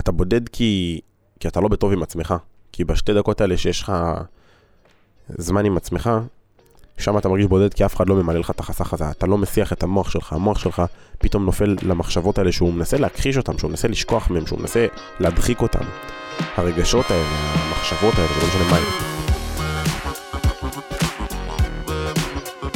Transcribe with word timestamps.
אתה 0.00 0.12
בודד 0.12 0.48
כי, 0.48 1.00
כי 1.40 1.48
אתה 1.48 1.60
לא 1.60 1.68
בטוב 1.68 1.92
עם 1.92 2.02
עצמך. 2.02 2.34
כי 2.72 2.84
בשתי 2.84 3.14
דקות 3.14 3.40
האלה 3.40 3.56
שיש 3.56 3.82
לך 3.82 3.92
זמן 5.28 5.64
עם 5.64 5.76
עצמך, 5.76 6.10
שם 6.98 7.18
אתה 7.18 7.28
מרגיש 7.28 7.46
בודד 7.46 7.74
כי 7.74 7.84
אף 7.84 7.96
אחד 7.96 8.08
לא 8.08 8.14
ממלא 8.14 8.40
לך 8.40 8.50
את 8.50 8.60
החסך 8.60 8.92
הזה, 8.92 9.10
אתה 9.10 9.26
לא 9.26 9.38
מסיח 9.38 9.72
את 9.72 9.82
המוח 9.82 10.10
שלך, 10.10 10.32
המוח 10.32 10.58
שלך 10.58 10.82
פתאום 11.18 11.44
נופל 11.44 11.76
למחשבות 11.82 12.38
האלה 12.38 12.52
שהוא 12.52 12.72
מנסה 12.72 12.98
להכחיש 12.98 13.36
אותם, 13.36 13.58
שהוא 13.58 13.70
מנסה 13.70 13.88
לשכוח 13.88 14.30
מהם, 14.30 14.46
שהוא 14.46 14.60
מנסה 14.60 14.86
להדחיק 15.20 15.62
אותם. 15.62 15.84
הרגשות 16.56 17.10
האלה, 17.10 17.24
המחשבות 17.24 18.14
האלה, 18.14 18.28
זה 18.28 18.40
לא 18.40 18.48
משנה 18.48 18.70
מה 18.70 18.76
הם. 18.76 18.84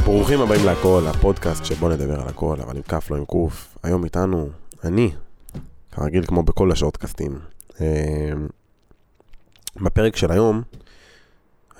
ברוכים 0.04 0.40
הבאים 0.40 0.64
להכל, 0.64 1.02
הפודקאסט 1.06 1.64
שבו 1.64 1.88
נדבר 1.88 2.20
על 2.20 2.28
הכל, 2.28 2.56
אבל 2.60 2.76
עם 2.76 2.82
כף 2.82 3.10
לא 3.10 3.16
עם 3.16 3.24
קוף. 3.24 3.78
היום 3.82 4.04
איתנו, 4.04 4.48
אני, 4.84 5.10
כרגיל 5.94 6.26
כמו 6.26 6.42
בכל 6.42 6.72
השורטקאסטים. 6.72 7.38
אה, 7.80 8.32
בפרק 9.76 10.16
של 10.16 10.32
היום, 10.32 10.62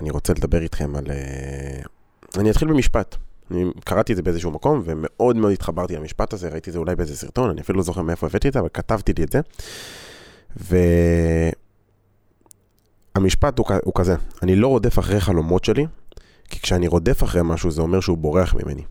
אני 0.01 0.11
רוצה 0.11 0.33
לדבר 0.33 0.63
איתכם 0.63 0.97
על... 0.97 1.11
אה, 1.11 1.81
אני 2.39 2.51
אתחיל 2.51 2.69
במשפט. 2.69 3.17
אני 3.51 3.65
קראתי 3.85 4.13
את 4.13 4.17
זה 4.17 4.23
באיזשהו 4.23 4.51
מקום, 4.51 4.83
ומאוד 4.85 5.37
מאוד 5.37 5.53
התחברתי 5.53 5.97
למשפט 5.97 6.33
הזה, 6.33 6.49
ראיתי 6.49 6.71
את 6.71 6.73
זה 6.73 6.79
אולי 6.79 6.97
באיזה 6.97 7.17
סרטון, 7.17 7.51
אני 7.51 7.61
אפילו 7.61 7.77
לא 7.77 7.83
זוכר 7.83 8.03
מאיפה 8.03 8.27
הבאתי 8.27 8.49
את 8.49 8.53
זה, 8.53 8.61
אבל 8.61 8.69
כתבתי 8.75 9.13
לי 9.19 9.25
את 9.25 9.33
זה. 9.33 9.41
והמשפט 13.17 13.59
הוא, 13.59 13.67
הוא 13.85 13.93
כזה, 13.97 14.15
אני 14.43 14.57
לא 14.57 14.69
רודף 14.69 14.99
אחרי 14.99 15.21
חלומות 15.21 15.65
שלי, 15.65 15.87
כי 16.49 16.61
כשאני 16.61 16.89
רודף 16.89 17.23
אחרי 17.23 17.41
משהו 17.45 17.71
זה 17.71 17.83
אומר 17.83 18.01
שהוא 18.01 18.19
בורח 18.19 18.55
ממני. 18.55 18.83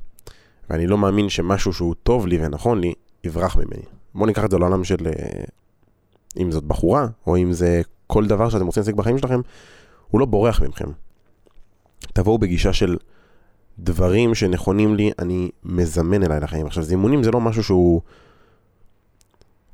ואני 0.70 0.88
לא 0.88 0.98
מאמין 0.98 1.30
שמשהו 1.30 1.74
שהוא 1.74 1.96
טוב 2.04 2.28
לי 2.28 2.46
ונכון 2.46 2.82
לי, 2.82 2.94
יברח 3.24 3.56
ממני. 3.56 3.84
בואו 4.16 4.26
ניקח 4.26 4.46
את 4.46 4.52
זה 4.52 4.58
לעולם 4.58 4.84
של... 4.84 5.08
אה, 5.08 5.44
אם 6.38 6.52
זאת 6.52 6.64
בחורה, 6.64 7.08
או 7.28 7.38
אם 7.38 7.54
זה 7.54 7.82
כל 8.08 8.28
דבר 8.28 8.50
שאתם 8.50 8.66
רוצים 8.66 8.82
להשיג 8.82 8.96
בחיים 8.96 9.18
שלכם, 9.18 9.42
הוא 10.08 10.20
לא 10.20 10.26
בורח 10.26 10.62
ממכם. 10.62 10.90
תבואו 12.14 12.38
בגישה 12.38 12.74
של 12.74 12.98
דברים 13.80 14.36
שנכונים 14.36 14.96
לי, 14.96 15.12
אני 15.20 15.50
מזמן 15.64 16.24
אליי 16.24 16.40
לחיים. 16.40 16.66
עכשיו, 16.66 16.84
זימונים 16.84 17.24
זה 17.24 17.32
לא 17.32 17.42
משהו 17.42 17.64
שהוא... 17.64 18.02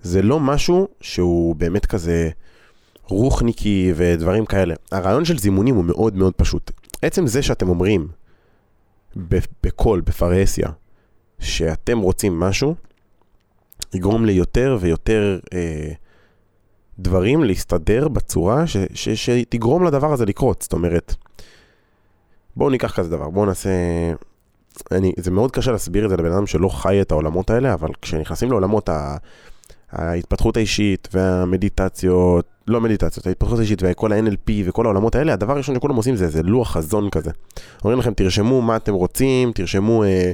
זה 0.01 0.21
לא 0.21 0.39
משהו 0.39 0.87
שהוא 1.01 1.55
באמת 1.55 1.85
כזה 1.85 2.29
רוחניקי 3.03 3.93
ודברים 3.95 4.45
כאלה. 4.45 4.75
הרעיון 4.91 5.25
של 5.25 5.39
זימונים 5.39 5.75
הוא 5.75 5.83
מאוד 5.83 6.15
מאוד 6.15 6.33
פשוט. 6.33 6.71
עצם 7.01 7.27
זה 7.27 7.41
שאתם 7.41 7.69
אומרים 7.69 8.07
בקול, 9.63 10.01
בפרהסיה, 10.01 10.69
שאתם 11.39 11.99
רוצים 11.99 12.39
משהו, 12.39 12.75
יגרום 13.93 14.25
ליותר 14.25 14.77
ויותר 14.79 15.39
אה, 15.53 15.91
דברים 16.99 17.43
להסתדר 17.43 18.07
בצורה 18.07 18.67
ש, 18.67 18.77
ש, 18.93 19.09
שתגרום 19.09 19.83
לדבר 19.83 20.13
הזה 20.13 20.25
לקרות. 20.25 20.61
זאת 20.61 20.73
אומרת, 20.73 21.15
בואו 22.55 22.69
ניקח 22.69 22.95
כזה 22.95 23.09
דבר, 23.09 23.29
בואו 23.29 23.45
נעשה... 23.45 23.69
אני, 24.91 25.13
זה 25.17 25.31
מאוד 25.31 25.51
קשה 25.51 25.71
להסביר 25.71 26.05
את 26.05 26.09
זה 26.09 26.17
לבן 26.17 26.31
אדם 26.31 26.47
שלא 26.47 26.69
חי 26.69 27.01
את 27.01 27.11
העולמות 27.11 27.49
האלה, 27.49 27.73
אבל 27.73 27.89
כשנכנסים 28.01 28.49
לעולמות 28.49 28.89
ה, 28.89 29.17
ההתפתחות 29.91 30.57
האישית 30.57 31.07
והמדיטציות, 31.13 32.45
לא 32.67 32.81
מדיטציות, 32.81 33.27
ההתפתחות 33.27 33.59
האישית 33.59 33.81
וכל 33.85 34.11
ה-NLP 34.11 34.51
וכל 34.65 34.85
העולמות 34.85 35.15
האלה, 35.15 35.33
הדבר 35.33 35.53
הראשון 35.53 35.75
שכולם 35.75 35.95
עושים 35.95 36.15
זה 36.15 36.25
איזה 36.25 36.43
לוח 36.43 36.71
חזון 36.71 37.09
כזה. 37.09 37.31
אומרים 37.83 37.99
לכם, 37.99 38.13
תרשמו 38.13 38.61
מה 38.61 38.75
אתם 38.75 38.93
רוצים, 38.93 39.51
תרשמו 39.51 40.03
אה, 40.03 40.31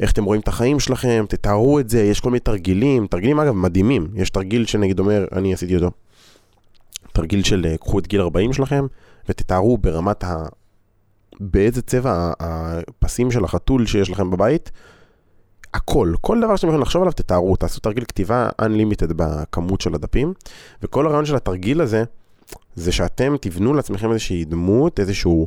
איך 0.00 0.12
אתם 0.12 0.24
רואים 0.24 0.40
את 0.40 0.48
החיים 0.48 0.80
שלכם, 0.80 1.24
תתארו 1.28 1.80
את 1.80 1.90
זה, 1.90 2.02
יש 2.02 2.20
כל 2.20 2.30
מיני 2.30 2.40
תרגילים, 2.40 3.06
תרגילים 3.06 3.40
אגב 3.40 3.54
מדהימים, 3.54 4.08
יש 4.14 4.30
תרגיל 4.30 4.66
שנגיד 4.66 4.98
אומר, 4.98 5.26
אני 5.32 5.54
עשיתי 5.54 5.76
אותו, 5.76 5.90
תרגיל 7.12 7.42
של 7.42 7.66
אה, 7.68 7.76
קחו 7.76 7.98
את 7.98 8.06
גיל 8.06 8.20
40 8.20 8.52
שלכם 8.52 8.86
ותתארו 9.28 9.78
ברמת 9.78 10.24
ה... 10.24 10.44
באיזה 11.40 11.82
צבע 11.82 12.32
הפסים 12.40 13.30
של 13.30 13.44
החתול 13.44 13.86
שיש 13.86 14.10
לכם 14.10 14.30
בבית, 14.30 14.70
הכל, 15.74 16.14
כל 16.20 16.40
דבר 16.40 16.56
שאתם 16.56 16.68
יכולים 16.68 16.82
לחשוב 16.82 17.02
עליו 17.02 17.12
תתארו, 17.12 17.56
תעשו 17.56 17.80
תרגיל 17.80 18.04
כתיבה 18.04 18.48
unlimited 18.62 19.12
בכמות 19.16 19.80
של 19.80 19.94
הדפים, 19.94 20.32
וכל 20.82 21.06
הרעיון 21.06 21.24
של 21.24 21.36
התרגיל 21.36 21.80
הזה, 21.80 22.04
זה 22.74 22.92
שאתם 22.92 23.34
תבנו 23.40 23.74
לעצמכם 23.74 24.10
איזושהי 24.10 24.44
דמות, 24.44 25.00
איזשהו, 25.00 25.46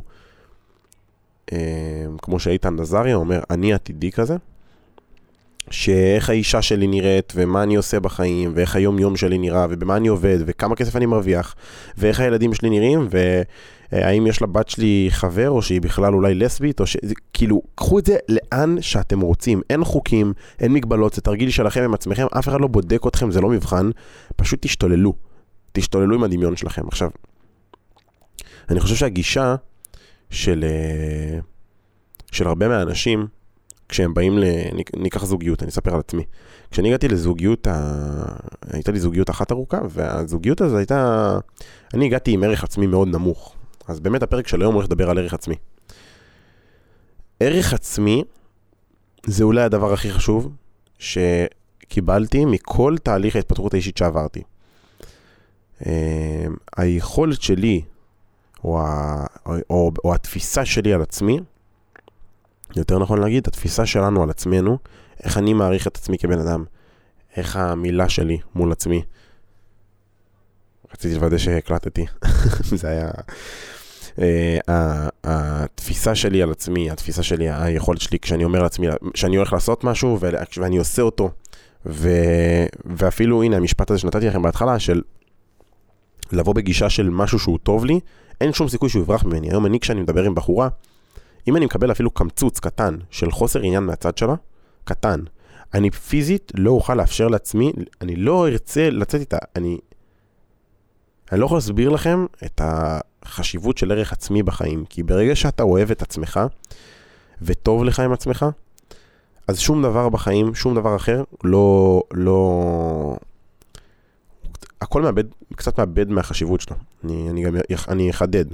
אה, 1.52 2.06
כמו 2.22 2.38
שאיתן 2.38 2.80
עזריה 2.80 3.14
אומר, 3.14 3.42
אני 3.50 3.74
עתידי 3.74 4.12
כזה, 4.12 4.36
שאיך 5.70 6.30
האישה 6.30 6.62
שלי 6.62 6.86
נראית, 6.86 7.32
ומה 7.36 7.62
אני 7.62 7.76
עושה 7.76 8.00
בחיים, 8.00 8.52
ואיך 8.54 8.76
היום 8.76 8.98
יום 8.98 9.16
שלי 9.16 9.38
נראה, 9.38 9.66
ובמה 9.70 9.96
אני 9.96 10.08
עובד, 10.08 10.38
וכמה 10.46 10.76
כסף 10.76 10.96
אני 10.96 11.06
מרוויח, 11.06 11.54
ואיך 11.98 12.20
הילדים 12.20 12.54
שלי 12.54 12.70
נראים, 12.70 13.08
והאם 13.92 14.26
יש 14.26 14.42
לבת 14.42 14.68
שלי 14.68 15.06
חבר, 15.10 15.50
או 15.50 15.62
שהיא 15.62 15.80
בכלל 15.80 16.14
אולי 16.14 16.34
לסבית, 16.34 16.80
או 16.80 16.86
ש... 16.86 16.96
כאילו, 17.32 17.62
קחו 17.74 17.98
את 17.98 18.06
זה 18.06 18.16
לאן 18.28 18.76
שאתם 18.80 19.20
רוצים. 19.20 19.62
אין 19.70 19.84
חוקים, 19.84 20.32
אין 20.60 20.72
מגבלות, 20.72 21.14
זה 21.14 21.20
תרגיל 21.20 21.50
שלכם 21.50 21.82
עם 21.82 21.94
עצמכם, 21.94 22.26
אף 22.38 22.48
אחד 22.48 22.60
לא 22.60 22.66
בודק 22.66 23.06
אתכם, 23.06 23.30
זה 23.30 23.40
לא 23.40 23.48
מבחן, 23.48 23.90
פשוט 24.36 24.62
תשתוללו. 24.62 25.14
תשתוללו 25.72 26.14
עם 26.14 26.24
הדמיון 26.24 26.56
שלכם. 26.56 26.88
עכשיו, 26.88 27.10
אני 28.70 28.80
חושב 28.80 28.94
שהגישה 28.94 29.54
של, 30.30 30.64
אה, 30.64 31.38
של 32.32 32.46
הרבה 32.46 32.68
מהאנשים, 32.68 33.26
כשהם 33.94 34.14
באים 34.14 34.38
ל... 34.38 34.44
ניקח 34.96 35.24
זוגיות, 35.24 35.62
אני 35.62 35.70
אספר 35.70 35.94
על 35.94 36.00
עצמי. 36.00 36.24
כשאני 36.70 36.88
הגעתי 36.88 37.08
לזוגיות, 37.08 37.66
ה... 37.66 37.96
הייתה 38.72 38.92
לי 38.92 39.00
זוגיות 39.00 39.30
אחת 39.30 39.52
ארוכה, 39.52 39.80
והזוגיות 39.90 40.60
הזו 40.60 40.76
הייתה... 40.76 41.38
אני 41.94 42.06
הגעתי 42.06 42.30
עם 42.30 42.44
ערך 42.44 42.64
עצמי 42.64 42.86
מאוד 42.86 43.08
נמוך. 43.08 43.54
אז 43.88 44.00
באמת 44.00 44.22
הפרק 44.22 44.48
של 44.48 44.60
היום 44.60 44.74
הולך 44.74 44.86
לדבר 44.86 45.10
על 45.10 45.18
ערך 45.18 45.34
עצמי. 45.34 45.54
ערך 47.40 47.72
עצמי 47.72 48.24
זה 49.26 49.44
אולי 49.44 49.62
הדבר 49.62 49.92
הכי 49.92 50.10
חשוב 50.10 50.52
שקיבלתי 50.98 52.44
מכל 52.44 52.96
תהליך 53.02 53.36
ההתפתחות 53.36 53.74
האישית 53.74 53.96
שעברתי. 53.96 54.42
אה, 55.86 56.46
היכולת 56.76 57.42
שלי, 57.42 57.82
או, 58.64 58.80
ה... 58.80 59.24
או, 59.70 59.90
או 60.04 60.14
התפיסה 60.14 60.64
שלי 60.64 60.92
על 60.92 61.02
עצמי, 61.02 61.38
יותר 62.76 62.98
נכון 62.98 63.20
להגיד, 63.20 63.48
התפיסה 63.48 63.86
שלנו 63.86 64.22
על 64.22 64.30
עצמנו, 64.30 64.78
איך 65.24 65.38
אני 65.38 65.52
מעריך 65.52 65.86
את 65.86 65.96
עצמי 65.96 66.18
כבן 66.18 66.38
אדם, 66.38 66.64
איך 67.36 67.56
המילה 67.56 68.08
שלי 68.08 68.38
מול 68.54 68.72
עצמי. 68.72 69.02
רציתי 70.92 71.14
לוודא 71.14 71.38
שהקלטתי, 71.38 72.06
זה 72.80 72.88
היה... 72.88 73.10
Uh, 74.16 74.20
התפיסה 75.24 76.14
שלי 76.14 76.42
על 76.42 76.50
עצמי, 76.50 76.90
התפיסה 76.90 77.22
שלי, 77.22 77.50
היכולת 77.50 78.00
שלי 78.00 78.18
כשאני 78.18 78.44
אומר 78.44 78.62
לעצמי, 78.62 78.86
שאני 79.14 79.36
הולך 79.36 79.52
לעשות 79.52 79.84
משהו 79.84 80.18
ואני 80.56 80.76
עושה 80.76 81.02
אותו, 81.02 81.30
ו, 81.86 82.08
ואפילו 82.84 83.42
הנה 83.42 83.56
המשפט 83.56 83.90
הזה 83.90 84.00
שנתתי 84.00 84.26
לכם 84.26 84.42
בהתחלה, 84.42 84.78
של 84.78 85.02
לבוא 86.32 86.54
בגישה 86.54 86.90
של 86.90 87.10
משהו 87.10 87.38
שהוא 87.38 87.58
טוב 87.58 87.84
לי, 87.84 88.00
אין 88.40 88.52
שום 88.52 88.68
סיכוי 88.68 88.88
שהוא 88.88 89.02
יברח 89.02 89.24
ממני. 89.24 89.50
היום 89.50 89.66
אני 89.66 89.80
כשאני 89.80 90.00
מדבר 90.00 90.24
עם 90.24 90.34
בחורה, 90.34 90.68
אם 91.48 91.56
אני 91.56 91.64
מקבל 91.64 91.92
אפילו 91.92 92.10
קמצוץ 92.10 92.60
קטן 92.60 92.96
של 93.10 93.30
חוסר 93.30 93.60
עניין 93.60 93.82
מהצד 93.82 94.18
שלה, 94.18 94.34
קטן, 94.84 95.20
אני 95.74 95.90
פיזית 95.90 96.52
לא 96.54 96.70
אוכל 96.70 96.94
לאפשר 96.94 97.28
לעצמי, 97.28 97.72
אני 98.00 98.16
לא 98.16 98.48
ארצה 98.48 98.90
לצאת 98.90 99.20
איתה, 99.20 99.38
אני... 99.56 99.78
אני 101.32 101.40
לא 101.40 101.46
יכול 101.46 101.56
להסביר 101.56 101.90
לכם 101.90 102.26
את 102.44 102.60
החשיבות 102.64 103.78
של 103.78 103.92
ערך 103.92 104.12
עצמי 104.12 104.42
בחיים, 104.42 104.84
כי 104.84 105.02
ברגע 105.02 105.36
שאתה 105.36 105.62
אוהב 105.62 105.90
את 105.90 106.02
עצמך, 106.02 106.40
וטוב 107.42 107.84
לך 107.84 108.00
עם 108.00 108.12
עצמך, 108.12 108.46
אז 109.48 109.58
שום 109.58 109.82
דבר 109.82 110.08
בחיים, 110.08 110.54
שום 110.54 110.74
דבר 110.74 110.96
אחר, 110.96 111.22
לא... 111.44 112.02
לא... 112.12 113.16
הכל 114.80 115.02
מאבד, 115.02 115.24
קצת 115.56 115.78
מאבד 115.78 116.10
מהחשיבות 116.10 116.60
שלו. 116.60 116.76
אני, 117.04 117.30
אני 117.30 117.42
גם, 117.42 117.56
אני 117.88 118.10
אחדד. 118.10 118.44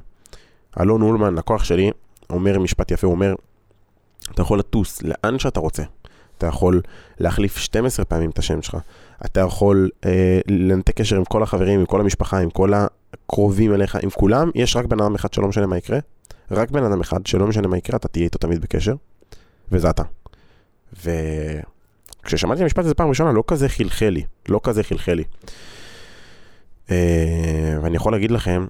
אלון 0.80 1.02
אולמן, 1.02 1.34
לקוח 1.34 1.64
שלי, 1.64 1.90
אומר 2.30 2.58
משפט 2.58 2.90
יפה, 2.90 3.06
הוא 3.06 3.14
אומר, 3.14 3.34
אתה 4.34 4.42
יכול 4.42 4.58
לטוס 4.58 5.02
לאן 5.02 5.38
שאתה 5.38 5.60
רוצה. 5.60 5.82
אתה 6.38 6.46
יכול 6.46 6.80
להחליף 7.18 7.56
12 7.56 8.04
פעמים 8.04 8.30
את 8.30 8.38
השם 8.38 8.62
שלך. 8.62 8.76
אתה 9.24 9.40
יכול 9.40 9.90
אה, 10.04 10.40
לנתק 10.48 10.96
קשר 10.96 11.16
עם 11.16 11.24
כל 11.24 11.42
החברים, 11.42 11.80
עם 11.80 11.86
כל 11.86 12.00
המשפחה, 12.00 12.38
עם 12.38 12.50
כל 12.50 12.72
הקרובים 12.74 13.74
אליך, 13.74 13.98
עם 14.02 14.10
כולם. 14.10 14.50
יש 14.54 14.76
רק 14.76 14.84
בן 14.84 15.00
אדם 15.00 15.14
אחד 15.14 15.32
שלא 15.32 15.48
משנה 15.48 15.66
מה 15.66 15.78
יקרה. 15.78 15.98
רק 16.50 16.70
בן 16.70 16.84
אדם 16.84 17.00
אחד 17.00 17.26
שלא 17.26 17.46
משנה 17.46 17.68
מה 17.68 17.78
יקרה, 17.78 17.96
אתה 17.96 18.08
תהיה 18.08 18.24
איתו 18.24 18.38
תמיד 18.38 18.62
בקשר. 18.62 18.94
וזה 19.72 19.90
אתה. 19.90 20.02
וכששמעתי 20.92 22.58
את 22.58 22.62
המשפט 22.62 22.84
הזה 22.84 22.94
פעם 22.94 23.08
ראשונה, 23.08 23.32
לא 23.32 23.44
כזה 23.46 23.68
חלחל 23.68 24.08
לי. 24.08 24.22
לא 24.48 24.60
כזה 24.62 24.82
חלחל 24.82 25.14
לי. 25.14 25.24
אה, 26.90 27.78
ואני 27.82 27.96
יכול 27.96 28.12
להגיד 28.12 28.30
לכם 28.30 28.66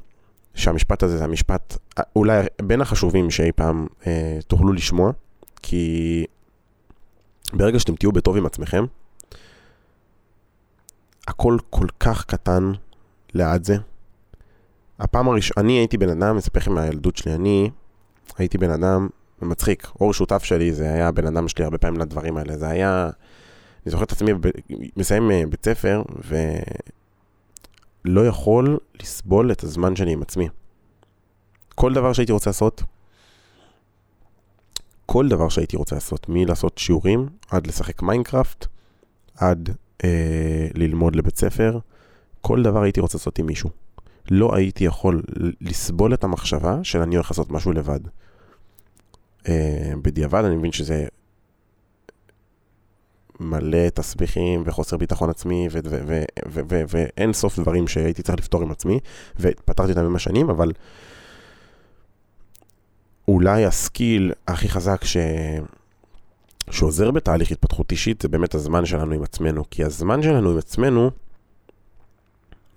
שהמשפט 0.54 1.02
הזה 1.02 1.18
זה 1.18 1.24
המשפט 1.24 1.76
אולי 2.16 2.46
בין 2.62 2.80
החשובים 2.80 3.30
שאי 3.30 3.52
פעם 3.52 3.86
אה, 4.06 4.38
תוכלו 4.46 4.72
לשמוע, 4.72 5.12
כי 5.62 6.24
ברגע 7.52 7.78
שאתם 7.78 7.94
תהיו 7.94 8.12
בטוב 8.12 8.36
עם 8.36 8.46
עצמכם, 8.46 8.84
הכל 11.28 11.56
כל 11.70 11.86
כך 12.00 12.24
קטן 12.24 12.72
לאט 13.34 13.64
זה. 13.64 13.76
הפעם 14.98 15.28
הראשונה, 15.28 15.64
אני 15.64 15.72
הייתי 15.72 15.98
בן 15.98 16.08
אדם, 16.08 16.36
מספר 16.36 16.58
לכם 16.58 16.72
מהילדות 16.72 17.16
שלי, 17.16 17.34
אני 17.34 17.70
הייתי 18.38 18.58
בן 18.58 18.70
אדם 18.70 19.08
מצחיק. 19.42 19.86
אור 20.00 20.14
שותף 20.14 20.44
שלי, 20.44 20.72
זה 20.72 20.92
היה 20.92 21.10
בן 21.10 21.26
אדם 21.26 21.48
שלי 21.48 21.64
הרבה 21.64 21.78
פעמים 21.78 22.00
לדברים 22.00 22.36
האלה. 22.36 22.56
זה 22.56 22.68
היה, 22.68 23.10
אני 23.86 23.90
זוכר 23.90 24.04
את 24.04 24.12
עצמי 24.12 24.34
ב, 24.34 24.48
מסיים 24.96 25.30
אה, 25.30 25.42
בית 25.48 25.64
ספר, 25.64 26.02
ולא 28.04 28.26
יכול 28.26 28.78
לסבול 29.02 29.52
את 29.52 29.64
הזמן 29.64 29.96
שלי 29.96 30.12
עם 30.12 30.22
עצמי. 30.22 30.48
כל 31.74 31.94
דבר 31.94 32.12
שהייתי 32.12 32.32
רוצה 32.32 32.50
לעשות, 32.50 32.82
כל 35.06 35.28
דבר 35.28 35.48
שהייתי 35.48 35.76
רוצה 35.76 35.94
לעשות, 35.94 36.28
מלעשות 36.28 36.78
שיעורים, 36.78 37.28
עד 37.50 37.66
לשחק 37.66 38.02
מיינקראפט, 38.02 38.66
עד 39.36 39.70
אה, 40.04 40.68
ללמוד 40.74 41.16
לבית 41.16 41.36
ספר, 41.36 41.78
כל 42.40 42.62
דבר 42.62 42.82
הייתי 42.82 43.00
רוצה 43.00 43.18
לעשות 43.18 43.38
עם 43.38 43.46
מישהו. 43.46 43.70
לא 44.30 44.54
הייתי 44.54 44.84
יכול 44.84 45.22
לסבול 45.60 46.14
את 46.14 46.24
המחשבה 46.24 46.78
של 46.82 47.02
אני 47.02 47.14
הולך 47.14 47.30
לעשות 47.30 47.50
משהו 47.50 47.72
לבד. 47.72 48.00
אה, 49.48 49.92
בדיעבד 50.02 50.44
אני 50.44 50.56
מבין 50.56 50.72
שזה 50.72 51.06
מלא 53.40 53.88
תסביכים 53.88 54.62
וחוסר 54.66 54.96
ביטחון 54.96 55.30
עצמי 55.30 55.68
ואין 56.88 57.32
סוף 57.32 57.58
דברים 57.58 57.88
שהייתי 57.88 58.22
צריך 58.22 58.38
לפתור 58.38 58.62
עם 58.62 58.70
עצמי, 58.70 59.00
ופתרתי 59.40 59.90
אותם 59.90 60.04
עם 60.04 60.16
השנים, 60.16 60.50
אבל 60.50 60.72
אולי 63.28 63.64
הסקיל 63.64 64.32
הכי 64.48 64.68
חזק 64.68 65.04
ש... 65.04 65.16
שעוזר 66.70 67.10
בתהליך 67.10 67.50
התפתחות 67.50 67.92
אישית 67.92 68.22
זה 68.22 68.28
באמת 68.28 68.54
הזמן 68.54 68.86
שלנו 68.86 69.14
עם 69.14 69.22
עצמנו, 69.22 69.64
כי 69.70 69.84
הזמן 69.84 70.22
שלנו 70.22 70.50
עם 70.50 70.58
עצמנו, 70.58 71.10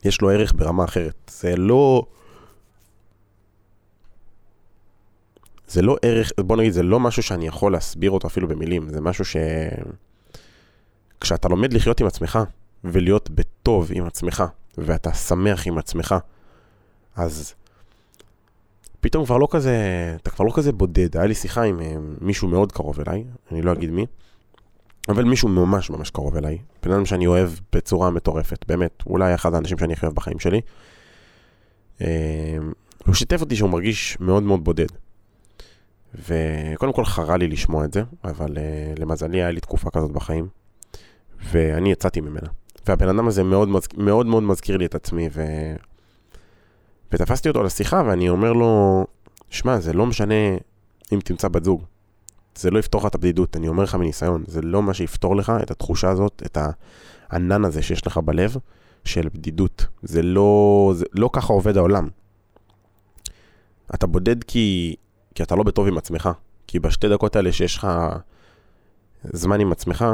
יש 0.06 0.21
לו 0.21 0.30
ערך 0.30 0.54
ברמה 0.56 0.83
אחרת. 0.83 1.31
זה 1.31 1.56
לא... 1.56 2.06
זה 5.68 5.81
לא 5.81 5.98
ערך, 6.01 6.31
בוא 6.39 6.57
נגיד, 6.57 6.74
זה 6.74 6.83
לא 6.83 7.00
משהו 7.00 7.24
שאני 7.24 7.48
יכול 7.48 7.71
להסביר 7.71 8.12
אותו 8.12 8.27
אפילו 8.27 8.48
במילים, 8.48 8.89
זה 8.89 9.01
משהו 9.01 9.25
ש... 9.25 9.36
כשאתה 11.23 11.47
לומד 11.47 11.73
לחיות 11.73 12.01
עם 12.01 12.07
עצמך, 12.07 12.39
ולהיות 12.83 13.29
בטוב 13.29 13.89
עם 13.93 14.05
עצמך, 14.05 14.43
ואתה 14.77 15.13
שמח 15.13 15.67
עם 15.67 15.77
עצמך, 15.77 16.15
אז 17.15 17.53
פתאום 19.01 19.25
כבר 19.25 19.37
לא 19.37 19.47
כזה, 19.51 19.75
אתה 20.21 20.29
כבר 20.29 20.45
לא 20.45 20.51
כזה 20.55 20.71
בודד. 20.71 21.17
היה 21.17 21.25
לי 21.25 21.35
שיחה 21.35 21.63
עם 21.63 21.81
אה, 21.81 21.95
מישהו 22.21 22.47
מאוד 22.47 22.71
קרוב 22.71 22.99
אליי, 22.99 23.23
אני 23.51 23.61
לא 23.61 23.73
אגיד 23.73 23.89
מי, 23.89 24.05
אבל 25.09 25.23
מישהו 25.23 25.49
ממש 25.49 25.89
ממש 25.89 26.09
קרוב 26.09 26.37
אליי. 26.37 26.57
בן 26.83 26.91
אדם 26.91 27.05
שאני 27.05 27.27
אוהב 27.27 27.49
בצורה 27.73 28.09
מטורפת, 28.09 28.65
באמת, 28.67 29.03
אולי 29.05 29.35
אחד 29.35 29.53
האנשים 29.53 29.77
שאני 29.77 29.93
הכי 29.93 30.05
אוהב 30.05 30.15
בחיים 30.15 30.39
שלי. 30.39 30.61
אה, 32.01 32.57
הוא 33.05 33.15
שיתף 33.15 33.41
אותי 33.41 33.55
שהוא 33.55 33.69
מרגיש 33.69 34.17
מאוד 34.19 34.43
מאוד 34.43 34.63
בודד. 34.63 34.87
וקודם 36.15 36.93
כל 36.93 37.05
חרה 37.05 37.37
לי 37.37 37.47
לשמוע 37.47 37.85
את 37.85 37.93
זה, 37.93 38.03
אבל 38.23 38.57
uh, 38.57 38.99
למזלי 38.99 39.37
היה 39.37 39.51
לי 39.51 39.59
תקופה 39.59 39.89
כזאת 39.89 40.11
בחיים, 40.11 40.47
ואני 41.51 41.92
יצאתי 41.92 42.22
ממנה. 42.22 42.48
והבן 42.88 43.10
אדם 43.10 43.28
הזה 43.28 43.44
מאוד 43.44 43.69
מאוד 43.98 44.25
מאוד 44.25 44.44
מזכיר 44.44 44.78
לי 44.78 44.86
את 44.86 44.95
עצמי, 44.95 45.30
ו... 45.34 45.42
ותפסתי 47.12 47.50
אותו 47.50 47.63
לשיחה 47.63 48.04
ואני 48.06 48.30
אומר 48.30 48.54
לו, 48.54 49.06
שמע, 49.50 49.80
זה 49.80 49.94
לא 49.94 50.06
משנה 50.06 50.34
אם 51.13 51.19
תמצא 51.24 51.48
בת 51.48 51.63
זוג. 51.63 51.84
זה 52.56 52.72
לא 52.72 52.80
יפתור 52.80 53.01
לך 53.01 53.07
את 53.07 53.16
הבדידות, 53.16 53.57
אני 53.57 53.68
אומר 53.68 53.84
לך 53.84 53.95
מניסיון, 53.95 54.44
זה 54.48 54.62
לא 54.62 54.84
מה 54.84 54.94
שיפתור 54.94 55.36
לך 55.36 55.51
את 55.63 55.72
התחושה 55.72 56.10
הזאת, 56.10 56.44
את 56.45 56.57
הענן 57.30 57.66
הזה 57.66 57.81
שיש 57.81 58.07
לך 58.07 58.18
בלב 58.18 58.56
של 59.06 59.30
בדידות. 59.34 59.86
זה 60.04 60.22
לא, 60.22 60.92
זה 60.95 61.06
לא 61.13 61.30
ככה 61.34 61.54
עובד 61.54 61.78
העולם. 61.78 62.10
אתה 63.94 64.07
בודד 64.07 64.44
כי, 64.44 64.95
כי 65.36 65.44
אתה 65.44 65.56
לא 65.56 65.63
בטוב 65.63 65.88
עם 65.88 65.98
עצמך. 65.98 66.30
כי 66.68 66.80
בשתי 66.80 67.10
דקות 67.10 67.36
האלה 67.36 67.51
שיש 67.51 67.78
לך 67.78 67.88
זמן 69.24 69.60
עם 69.60 69.72
עצמך, 69.72 70.06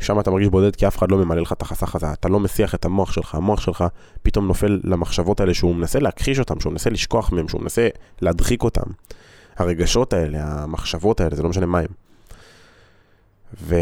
שם 0.00 0.20
אתה 0.20 0.30
מרגיש 0.30 0.48
בודד 0.48 0.76
כי 0.76 0.86
אף 0.86 0.98
אחד 0.98 1.10
לא 1.10 1.18
ממלא 1.18 1.42
לך 1.42 1.52
את 1.52 1.62
החסך 1.62 1.94
הזה, 1.94 2.12
אתה 2.12 2.28
לא 2.28 2.40
מסיח 2.40 2.74
את 2.74 2.84
המוח 2.84 3.12
שלך, 3.12 3.34
המוח 3.34 3.60
שלך 3.60 3.84
פתאום 4.22 4.46
נופל 4.46 4.80
למחשבות 4.84 5.40
האלה 5.40 5.54
שהוא 5.54 5.74
מנסה 5.74 5.98
להכחיש 5.98 6.38
אותם, 6.38 6.60
שהוא 6.60 6.70
מנסה 6.70 6.90
לשכוח 6.90 7.32
מהם, 7.32 7.48
שהוא 7.48 7.60
מנסה 7.62 7.88
להדחיק 8.22 8.62
אותם. 8.62 8.90
הרגשות 9.56 10.12
האלה, 10.12 10.38
המחשבות 10.42 11.20
האלה, 11.20 11.36
זה 11.36 11.42
לא 11.42 11.48
משנה 11.48 11.66
מה 11.66 11.78
הם. 11.78 11.86
ו... 13.62 13.76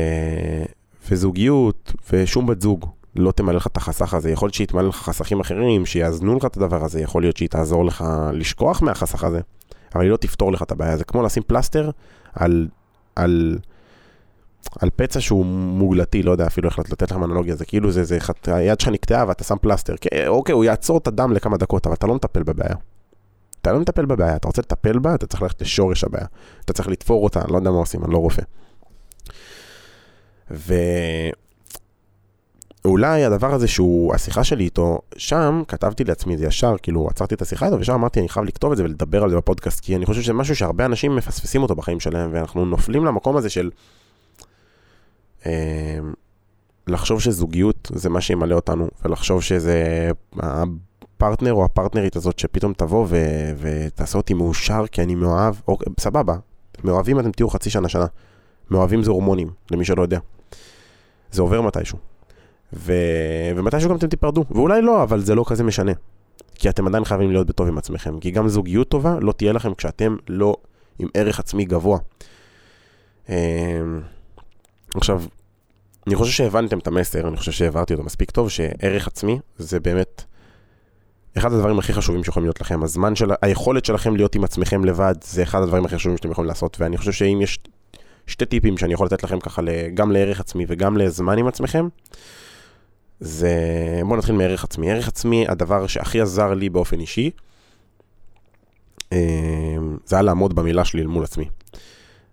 וזוגיות, 1.10 1.92
ושום 2.12 2.46
בת 2.46 2.60
זוג 2.60 2.86
לא 3.16 3.32
תמלא 3.32 3.56
לך 3.56 3.66
את 3.66 3.76
החסך 3.76 4.14
הזה. 4.14 4.30
יכול 4.30 4.46
להיות 4.46 4.54
שהיא 4.54 4.66
לך 4.88 4.96
חסכים 4.96 5.40
אחרים, 5.40 5.86
שיאזנו 5.86 6.36
לך 6.36 6.44
את 6.44 6.56
הדבר 6.56 6.84
הזה, 6.84 7.00
יכול 7.00 7.22
להיות 7.22 7.36
שהיא 7.36 7.48
תעזור 7.48 7.84
לך 7.84 8.04
לשכוח 8.32 8.82
מהחסך 8.82 9.24
הזה, 9.24 9.40
אבל 9.94 10.02
היא 10.02 10.10
לא 10.10 10.16
תפתור 10.16 10.52
לך 10.52 10.62
את 10.62 10.72
הבעיה. 10.72 10.96
זה 10.96 11.04
כמו 11.04 11.22
לשים 11.22 11.42
פלסטר 11.46 11.90
על... 12.34 12.68
על 13.16 13.58
על 14.80 14.90
פצע 14.96 15.20
שהוא 15.20 15.46
מוגלתי, 15.46 16.22
לא 16.22 16.30
יודע 16.30 16.46
אפילו 16.46 16.68
איך 16.68 16.78
לתת 16.78 17.10
לכם 17.10 17.24
אנלוגיה, 17.24 17.56
זה 17.56 17.64
כאילו 17.64 17.90
זה, 17.90 18.04
זה, 18.04 18.18
היד 18.46 18.80
שלך 18.80 18.88
נקטעה 18.88 19.24
ואתה 19.28 19.44
שם 19.44 19.56
פלסטר, 19.60 19.94
אוקיי, 20.26 20.52
הוא 20.52 20.64
יעצור 20.64 20.98
את 20.98 21.06
הדם 21.06 21.32
לכמה 21.32 21.56
דקות, 21.56 21.86
אבל 21.86 21.94
אתה 21.94 22.06
לא 22.06 22.14
מטפל 22.14 22.42
בבעיה. 22.42 22.74
אתה 23.62 23.72
לא 23.72 23.80
מטפל 23.80 24.06
בבעיה, 24.06 24.36
אתה 24.36 24.48
רוצה 24.48 24.62
לטפל 24.62 24.98
בה, 24.98 25.14
אתה 25.14 25.26
צריך 25.26 25.42
ללכת 25.42 25.62
לשורש 25.62 26.04
הבעיה. 26.04 26.26
אתה 26.64 26.72
צריך 26.72 26.88
לתפור 26.88 27.24
אותה, 27.24 27.40
אני 27.40 27.52
לא 27.52 27.56
יודע 27.56 27.70
מה 27.70 27.76
עושים, 27.76 28.04
אני 28.04 28.12
לא 28.12 28.18
רופא. 28.18 28.42
ואולי 32.84 33.24
הדבר 33.24 33.54
הזה 33.54 33.68
שהוא, 33.68 34.14
השיחה 34.14 34.44
שלי 34.44 34.64
איתו, 34.64 34.98
שם 35.16 35.62
כתבתי 35.68 36.04
לעצמי 36.04 36.34
את 36.34 36.38
זה 36.38 36.46
ישר, 36.46 36.74
כאילו 36.82 37.08
עצרתי 37.08 37.34
את 37.34 37.42
השיחה 37.42 37.66
איתו, 37.66 37.80
ושם 37.80 37.92
אמרתי, 37.92 38.20
אני 38.20 38.28
חייב 38.28 38.46
לכתוב 38.46 38.70
את 38.70 38.76
זה 38.76 38.84
ולדבר 38.84 39.22
על 39.22 39.30
זה 39.30 39.36
בפודקאסט, 39.36 39.80
כי 39.80 39.96
אני 39.96 40.06
חושב 40.06 40.22
שזה 40.22 40.32
משהו 40.32 40.56
שהרבה 40.56 40.84
אנשים 40.84 41.16
מפספסים 41.16 41.62
אותו 41.62 41.74
בחיים 41.74 42.00
שלהם, 42.00 42.30
ואנחנו 42.32 42.64
נופלים 42.64 43.04
למקום 43.04 43.36
הזה 43.36 43.50
של... 43.50 43.70
אמ, 45.46 45.52
לחשוב 46.86 47.20
שזוגיות 47.20 47.90
זה 47.94 48.08
מה 48.08 48.20
שימלא 48.20 48.54
אותנו, 48.54 48.88
ולחשוב 49.04 49.42
שזה 49.42 50.10
הפרטנר 50.36 51.52
או 51.52 51.64
הפרטנרית 51.64 52.16
הזאת 52.16 52.38
שפתאום 52.38 52.72
תבוא 52.72 53.06
ו- 53.08 53.52
ותעשה 53.58 54.18
אותי 54.18 54.34
מאושר 54.34 54.84
כי 54.92 55.02
אני 55.02 55.14
מאוהב, 55.14 55.54
או, 55.68 55.78
סבבה, 56.00 56.36
מאוהבים 56.84 57.20
אתם 57.20 57.32
תהיו 57.32 57.50
חצי 57.50 57.70
שנה, 57.70 57.88
שנה. 57.88 58.06
מאוהבים 58.70 59.02
זה 59.02 59.10
הורמונים, 59.10 59.50
למי 59.70 59.84
שלא 59.84 60.02
יודע. 60.02 60.18
זה 61.30 61.42
עובר 61.42 61.60
מתישהו. 61.60 61.98
ו... 62.72 62.92
ומתישהו 63.56 63.90
גם 63.90 63.96
אתם 63.96 64.08
תיפרדו, 64.08 64.44
ואולי 64.50 64.82
לא, 64.82 65.02
אבל 65.02 65.20
זה 65.20 65.34
לא 65.34 65.44
כזה 65.46 65.64
משנה. 65.64 65.92
כי 66.54 66.68
אתם 66.68 66.86
עדיין 66.86 67.04
חייבים 67.04 67.30
להיות 67.30 67.46
בטוב 67.46 67.68
עם 67.68 67.78
עצמכם, 67.78 68.20
כי 68.20 68.30
גם 68.30 68.48
זוגיות 68.48 68.88
טובה 68.88 69.16
לא 69.20 69.32
תהיה 69.32 69.52
לכם 69.52 69.74
כשאתם 69.74 70.16
לא 70.28 70.56
עם 70.98 71.08
ערך 71.14 71.38
עצמי 71.38 71.64
גבוה. 71.64 71.98
עכשיו, 74.94 75.22
אני 76.06 76.16
חושב 76.16 76.32
שהבנתם 76.32 76.78
את 76.78 76.86
המסר, 76.86 77.28
אני 77.28 77.36
חושב 77.36 77.52
שהעברתי 77.52 77.92
אותו 77.92 78.04
מספיק 78.04 78.30
טוב, 78.30 78.50
שערך 78.50 79.06
עצמי 79.06 79.38
זה 79.58 79.80
באמת 79.80 80.24
אחד 81.38 81.52
הדברים 81.52 81.78
הכי 81.78 81.92
חשובים 81.92 82.24
שיכולים 82.24 82.46
להיות 82.46 82.60
לכם. 82.60 82.82
הזמן 82.82 83.14
של, 83.14 83.30
היכולת 83.42 83.84
שלכם 83.84 84.16
להיות 84.16 84.34
עם 84.34 84.44
עצמכם 84.44 84.84
לבד, 84.84 85.14
זה 85.24 85.42
אחד 85.42 85.62
הדברים 85.62 85.84
הכי 85.84 85.96
חשובים 85.96 86.16
שאתם 86.16 86.30
יכולים 86.30 86.48
לעשות, 86.48 86.76
ואני 86.80 86.96
חושב 86.96 87.12
שאם 87.12 87.40
יש 87.42 87.58
שתי 88.26 88.46
טיפים 88.46 88.78
שאני 88.78 88.92
יכול 88.92 89.06
לתת 89.06 89.22
לכם 89.22 89.40
ככה, 89.40 89.62
גם 89.94 90.12
לערך 90.12 90.40
עצמי 90.40 90.64
וגם 90.68 90.96
לזמן 90.96 91.38
עם 91.38 91.46
עצמכם, 91.46 91.88
זה... 93.20 93.50
בואו 94.04 94.16
נתחיל 94.16 94.34
מערך 94.34 94.64
עצמי. 94.64 94.90
ערך 94.90 95.08
עצמי, 95.08 95.48
הדבר 95.48 95.86
שהכי 95.86 96.20
עזר 96.20 96.54
לי 96.54 96.68
באופן 96.68 97.00
אישי, 97.00 97.30
אה, 99.12 99.18
זה 100.04 100.16
היה 100.16 100.22
לעמוד 100.22 100.54
במילה 100.54 100.84
שלי 100.84 101.06
מול 101.06 101.24
עצמי. 101.24 101.48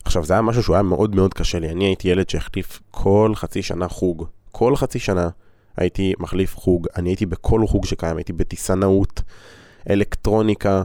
עכשיו, 0.05 0.23
זה 0.25 0.33
היה 0.33 0.41
משהו 0.41 0.63
שהוא 0.63 0.75
היה 0.75 0.83
מאוד 0.83 1.15
מאוד 1.15 1.33
קשה 1.33 1.59
לי. 1.59 1.69
אני 1.69 1.85
הייתי 1.85 2.07
ילד 2.07 2.29
שהחליף 2.29 2.81
כל 2.91 3.31
חצי 3.35 3.61
שנה 3.61 3.87
חוג. 3.87 4.25
כל 4.51 4.75
חצי 4.75 4.99
שנה 4.99 5.29
הייתי 5.77 6.13
מחליף 6.19 6.55
חוג. 6.55 6.87
אני 6.95 7.09
הייתי 7.09 7.25
בכל 7.25 7.67
חוג 7.67 7.85
שקיים, 7.85 8.17
הייתי 8.17 8.33
בטיסנאות, 8.33 9.21
אלקטרוניקה. 9.89 10.83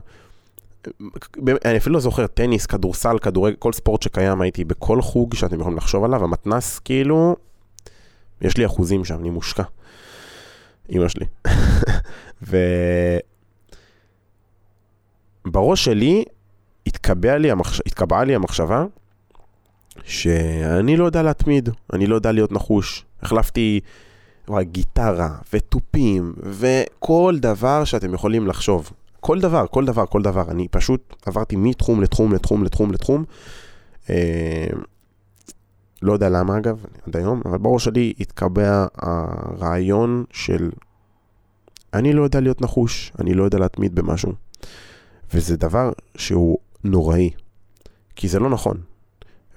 אני 1.64 1.76
אפילו 1.76 1.94
לא 1.94 2.00
זוכר, 2.00 2.26
טניס, 2.26 2.66
כדורסל, 2.66 3.18
כדורגל, 3.18 3.56
כל 3.56 3.72
ספורט 3.72 4.02
שקיים, 4.02 4.40
הייתי 4.40 4.64
בכל 4.64 5.02
חוג 5.02 5.34
שאתם 5.34 5.60
יכולים 5.60 5.78
לחשוב 5.78 6.04
עליו. 6.04 6.24
המתנס, 6.24 6.78
כאילו, 6.78 7.36
יש 8.40 8.56
לי 8.56 8.66
אחוזים 8.66 9.04
שם, 9.04 9.20
אני 9.20 9.30
מושקע. 9.30 9.62
אמא 10.90 11.08
שלי. 11.08 11.26
ו... 12.48 12.56
בראש 15.44 15.84
שלי 15.84 16.24
התקבעה 16.86 17.38
לי, 17.38 17.50
המחש... 17.50 17.80
התקבעה 17.86 18.24
לי 18.24 18.34
המחשבה 18.34 18.84
שאני 20.04 20.96
לא 20.96 21.04
יודע 21.04 21.22
להתמיד, 21.22 21.68
אני 21.92 22.06
לא 22.06 22.14
יודע 22.14 22.32
להיות 22.32 22.52
נחוש. 22.52 23.04
החלפתי 23.22 23.80
גיטרה 24.60 25.36
ותופים 25.52 26.34
וכל 26.42 27.36
דבר 27.40 27.84
שאתם 27.84 28.14
יכולים 28.14 28.46
לחשוב. 28.46 28.90
כל 29.20 29.40
דבר, 29.40 29.66
כל 29.70 29.84
דבר, 29.84 30.06
כל 30.06 30.22
דבר. 30.22 30.50
אני 30.50 30.68
פשוט 30.68 31.16
עברתי 31.26 31.56
מתחום 31.56 32.02
לתחום 32.02 32.32
לתחום 32.32 32.64
לתחום 32.64 32.92
לתחום. 32.92 33.24
אה, 34.10 34.66
לא 36.02 36.12
יודע 36.12 36.28
למה 36.28 36.58
אגב, 36.58 36.84
עד 37.06 37.16
היום, 37.16 37.42
אבל 37.44 37.58
בראש 37.58 37.84
שלי 37.84 38.12
התקבע 38.20 38.86
הרעיון 38.94 40.24
של 40.32 40.70
אני 41.94 42.12
לא 42.12 42.22
יודע 42.22 42.40
להיות 42.40 42.60
נחוש, 42.60 43.12
אני 43.18 43.34
לא 43.34 43.44
יודע 43.44 43.58
להתמיד 43.58 43.94
במשהו. 43.94 44.32
וזה 45.34 45.56
דבר 45.56 45.92
שהוא 46.16 46.58
נוראי, 46.84 47.30
כי 48.16 48.28
זה 48.28 48.38
לא 48.38 48.50
נכון. 48.50 48.80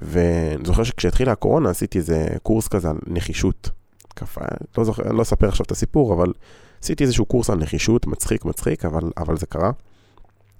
ואני 0.01 0.65
זוכר 0.65 0.83
שכשהתחילה 0.83 1.31
הקורונה 1.31 1.69
עשיתי 1.69 1.97
איזה 1.97 2.27
קורס 2.43 2.67
כזה 2.67 2.89
על 2.89 2.97
נחישות. 3.07 3.69
כפה, 4.15 4.41
לא 4.77 4.83
זוכר, 4.83 5.03
אני 5.03 5.17
לא 5.17 5.21
אספר 5.21 5.47
עכשיו 5.47 5.65
את 5.65 5.71
הסיפור, 5.71 6.13
אבל 6.13 6.33
עשיתי 6.83 7.03
איזשהו 7.03 7.25
קורס 7.25 7.49
על 7.49 7.57
נחישות, 7.57 8.07
מצחיק 8.07 8.45
מצחיק, 8.45 8.85
אבל, 8.85 9.11
אבל 9.17 9.37
זה 9.37 9.45
קרה. 9.45 9.71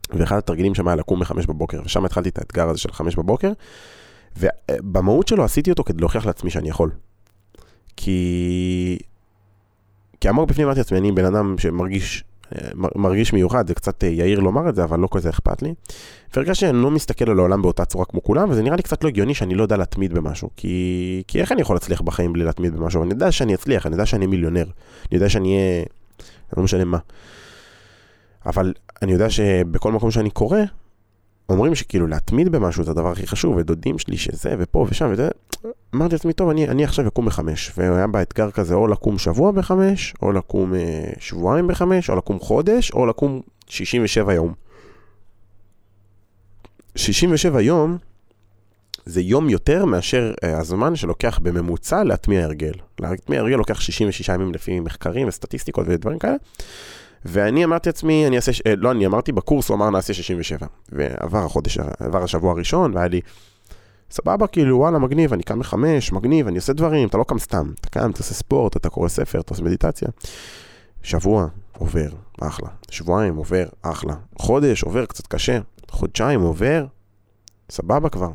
ואחד 0.09 0.37
התרגילים 0.37 0.75
שם 0.75 0.87
היה 0.87 0.95
לקום 0.95 1.19
בחמש 1.19 1.45
בבוקר, 1.45 1.81
ושם 1.85 2.05
התחלתי 2.05 2.29
את 2.29 2.37
האתגר 2.37 2.69
הזה 2.69 2.79
של 2.79 2.91
חמש 2.91 3.15
בבוקר, 3.15 3.51
ובמהות 4.37 5.27
שלו 5.27 5.43
עשיתי 5.43 5.71
אותו 5.71 5.83
כדי 5.83 5.99
להוכיח 5.99 6.25
לעצמי 6.25 6.49
שאני 6.49 6.69
יכול. 6.69 6.91
כי... 7.97 8.97
כי 10.21 10.29
עמוק 10.29 10.49
בפנים 10.49 10.67
אמרתי 10.67 10.79
לעצמי, 10.79 10.97
אני 10.97 11.11
בן 11.11 11.25
אדם 11.25 11.57
שמרגיש 11.57 12.23
מרגיש 12.95 13.33
מיוחד, 13.33 13.67
זה 13.67 13.73
קצת 13.73 14.03
אה, 14.03 14.09
יאיר 14.09 14.39
לומר 14.39 14.69
את 14.69 14.75
זה, 14.75 14.83
אבל 14.83 14.99
לא 14.99 15.07
כזה 15.11 15.29
אכפת 15.29 15.61
לי. 15.61 15.73
והרגשתי 16.35 16.59
שאני 16.65 16.77
לא 16.77 16.91
מסתכל 16.91 17.29
על 17.29 17.39
העולם 17.39 17.61
באותה 17.61 17.85
צורה 17.85 18.05
כמו 18.05 18.23
כולם, 18.23 18.49
וזה 18.49 18.61
נראה 18.63 18.75
לי 18.75 18.83
קצת 18.83 19.03
לא 19.03 19.09
הגיוני 19.09 19.33
שאני 19.33 19.55
לא 19.55 19.63
יודע 19.63 19.77
להתמיד 19.77 20.13
במשהו. 20.13 20.49
כי, 20.57 21.23
כי 21.27 21.41
איך 21.41 21.51
אני 21.51 21.61
יכול 21.61 21.75
להצליח 21.75 22.01
בחיים 22.01 22.33
בלי 22.33 22.43
להתמיד 22.43 22.75
במשהו? 22.75 23.03
אני 23.03 23.13
יודע 23.13 23.31
שאני 23.31 23.55
אצליח, 23.55 23.85
אני 23.85 23.95
יודע 23.95 24.05
שאני 24.05 24.25
מיליונר, 24.25 24.63
אני 24.63 25.17
יודע 25.17 25.29
שאני 25.29 25.55
אהיה... 25.55 25.83
לא 26.57 26.63
משנה 26.63 26.85
מה. 26.85 26.97
אבל 28.45 28.73
אני 29.01 29.11
יודע 29.11 29.29
שבכל 29.29 29.91
מקום 29.91 30.11
שאני 30.11 30.29
קורא, 30.29 30.59
אומרים 31.49 31.75
שכאילו 31.75 32.07
להתמיד 32.07 32.49
במשהו 32.49 32.83
זה 32.83 32.91
הדבר 32.91 33.11
הכי 33.11 33.27
חשוב, 33.27 33.55
ודודים 33.55 33.99
שלי 33.99 34.17
שזה, 34.17 34.55
ופה 34.59 34.85
ושם, 34.89 35.09
וזה. 35.11 35.29
אמרתי 35.95 36.15
לעצמי, 36.15 36.33
טוב, 36.33 36.49
אני, 36.49 36.67
אני 36.67 36.83
עכשיו 36.83 37.07
אקום 37.07 37.25
בחמש, 37.25 37.71
והיה 37.77 38.07
באתגר 38.07 38.51
כזה 38.51 38.73
או 38.73 38.87
לקום 38.87 39.17
שבוע 39.17 39.51
בחמש, 39.51 40.13
או 40.21 40.31
לקום 40.31 40.75
אה, 40.75 41.11
שבועיים 41.19 41.67
בחמש, 41.67 42.09
או 42.09 42.15
לקום 42.15 42.39
חודש, 42.39 42.91
או 42.91 43.05
לקום 43.05 43.41
67 43.67 44.33
יום. 44.33 44.53
67 46.95 47.61
יום 47.61 47.97
זה 49.05 49.21
יום 49.21 49.49
יותר 49.49 49.85
מאשר 49.85 50.33
אה, 50.43 50.59
הזמן 50.59 50.95
שלוקח 50.95 51.39
בממוצע 51.43 52.03
להטמיע 52.03 52.43
הרגל. 52.43 52.73
להטמיע 52.99 53.39
הרגל 53.39 53.55
לוקח 53.55 53.79
66 53.79 54.29
ימים 54.29 54.53
לפי 54.53 54.79
מחקרים 54.79 55.27
וסטטיסטיקות 55.27 55.85
ודברים 55.89 56.19
כאלה. 56.19 56.35
ואני 57.25 57.65
אמרתי 57.65 57.89
לעצמי, 57.89 58.27
אני 58.27 58.35
אעשה, 58.35 58.51
אה, 58.65 58.75
לא 58.77 58.91
אני 58.91 59.05
אמרתי 59.05 59.31
בקורס, 59.31 59.69
הוא 59.69 59.75
אמר 59.75 59.89
נעשה 59.89 60.13
67. 60.13 60.67
ועבר 60.91 61.45
החודש, 61.45 61.77
עבר 61.99 62.23
השבוע 62.23 62.51
הראשון, 62.51 62.93
והיה 62.95 63.07
לי, 63.07 63.21
סבבה, 64.13 64.47
כאילו, 64.47 64.77
וואלה, 64.77 64.99
מגניב, 64.99 65.33
אני 65.33 65.43
קם 65.43 65.59
בחמש, 65.59 66.11
מגניב, 66.11 66.47
אני 66.47 66.55
עושה 66.55 66.73
דברים, 66.73 67.07
אתה 67.07 67.17
לא 67.17 67.23
קם 67.23 67.39
סתם, 67.39 67.71
אתה 67.81 67.89
קם, 67.89 68.11
אתה 68.11 68.19
עושה 68.19 68.33
ספורט, 68.33 68.77
אתה 68.77 68.89
קורא 68.89 69.07
ספר, 69.07 69.39
אתה 69.39 69.53
עושה 69.53 69.63
מדיטציה. 69.63 70.07
שבוע, 71.03 71.47
עובר, 71.77 72.09
אחלה. 72.41 72.67
שבועיים, 72.91 73.35
עובר, 73.35 73.65
אחלה. 73.81 74.13
חודש, 74.39 74.83
עובר, 74.83 75.05
קצת 75.05 75.27
קשה. 75.27 75.59
חודשיים, 75.91 76.41
עובר, 76.41 76.85
סבבה 77.69 78.09
כבר. 78.09 78.29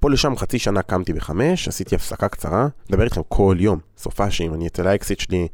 פה 0.00 0.10
לשם 0.10 0.36
חצי 0.36 0.58
שנה 0.58 0.82
קמתי 0.82 1.12
בחמש, 1.12 1.68
עשיתי 1.68 1.94
הפסקה 1.94 2.28
קצרה, 2.28 2.68
מדבר 2.90 3.04
איתכם 3.04 3.20
כל 3.28 3.56
יום, 3.58 3.78
סופאשים, 3.98 4.54
אני 4.54 4.66
אצל 4.66 4.86
האקסיט 4.86 5.20
שלי 5.20 5.48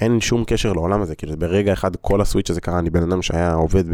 אין 0.00 0.20
שום 0.20 0.44
קשר 0.46 0.72
לעולם 0.72 1.02
הזה, 1.02 1.14
כאילו 1.14 1.36
ברגע 1.38 1.72
אחד 1.72 1.96
כל 1.96 2.20
הסוויץ' 2.20 2.50
הזה 2.50 2.60
קרה, 2.60 2.78
אני 2.78 2.90
בן 2.90 3.02
אדם 3.02 3.22
שהיה 3.22 3.52
עובד 3.52 3.84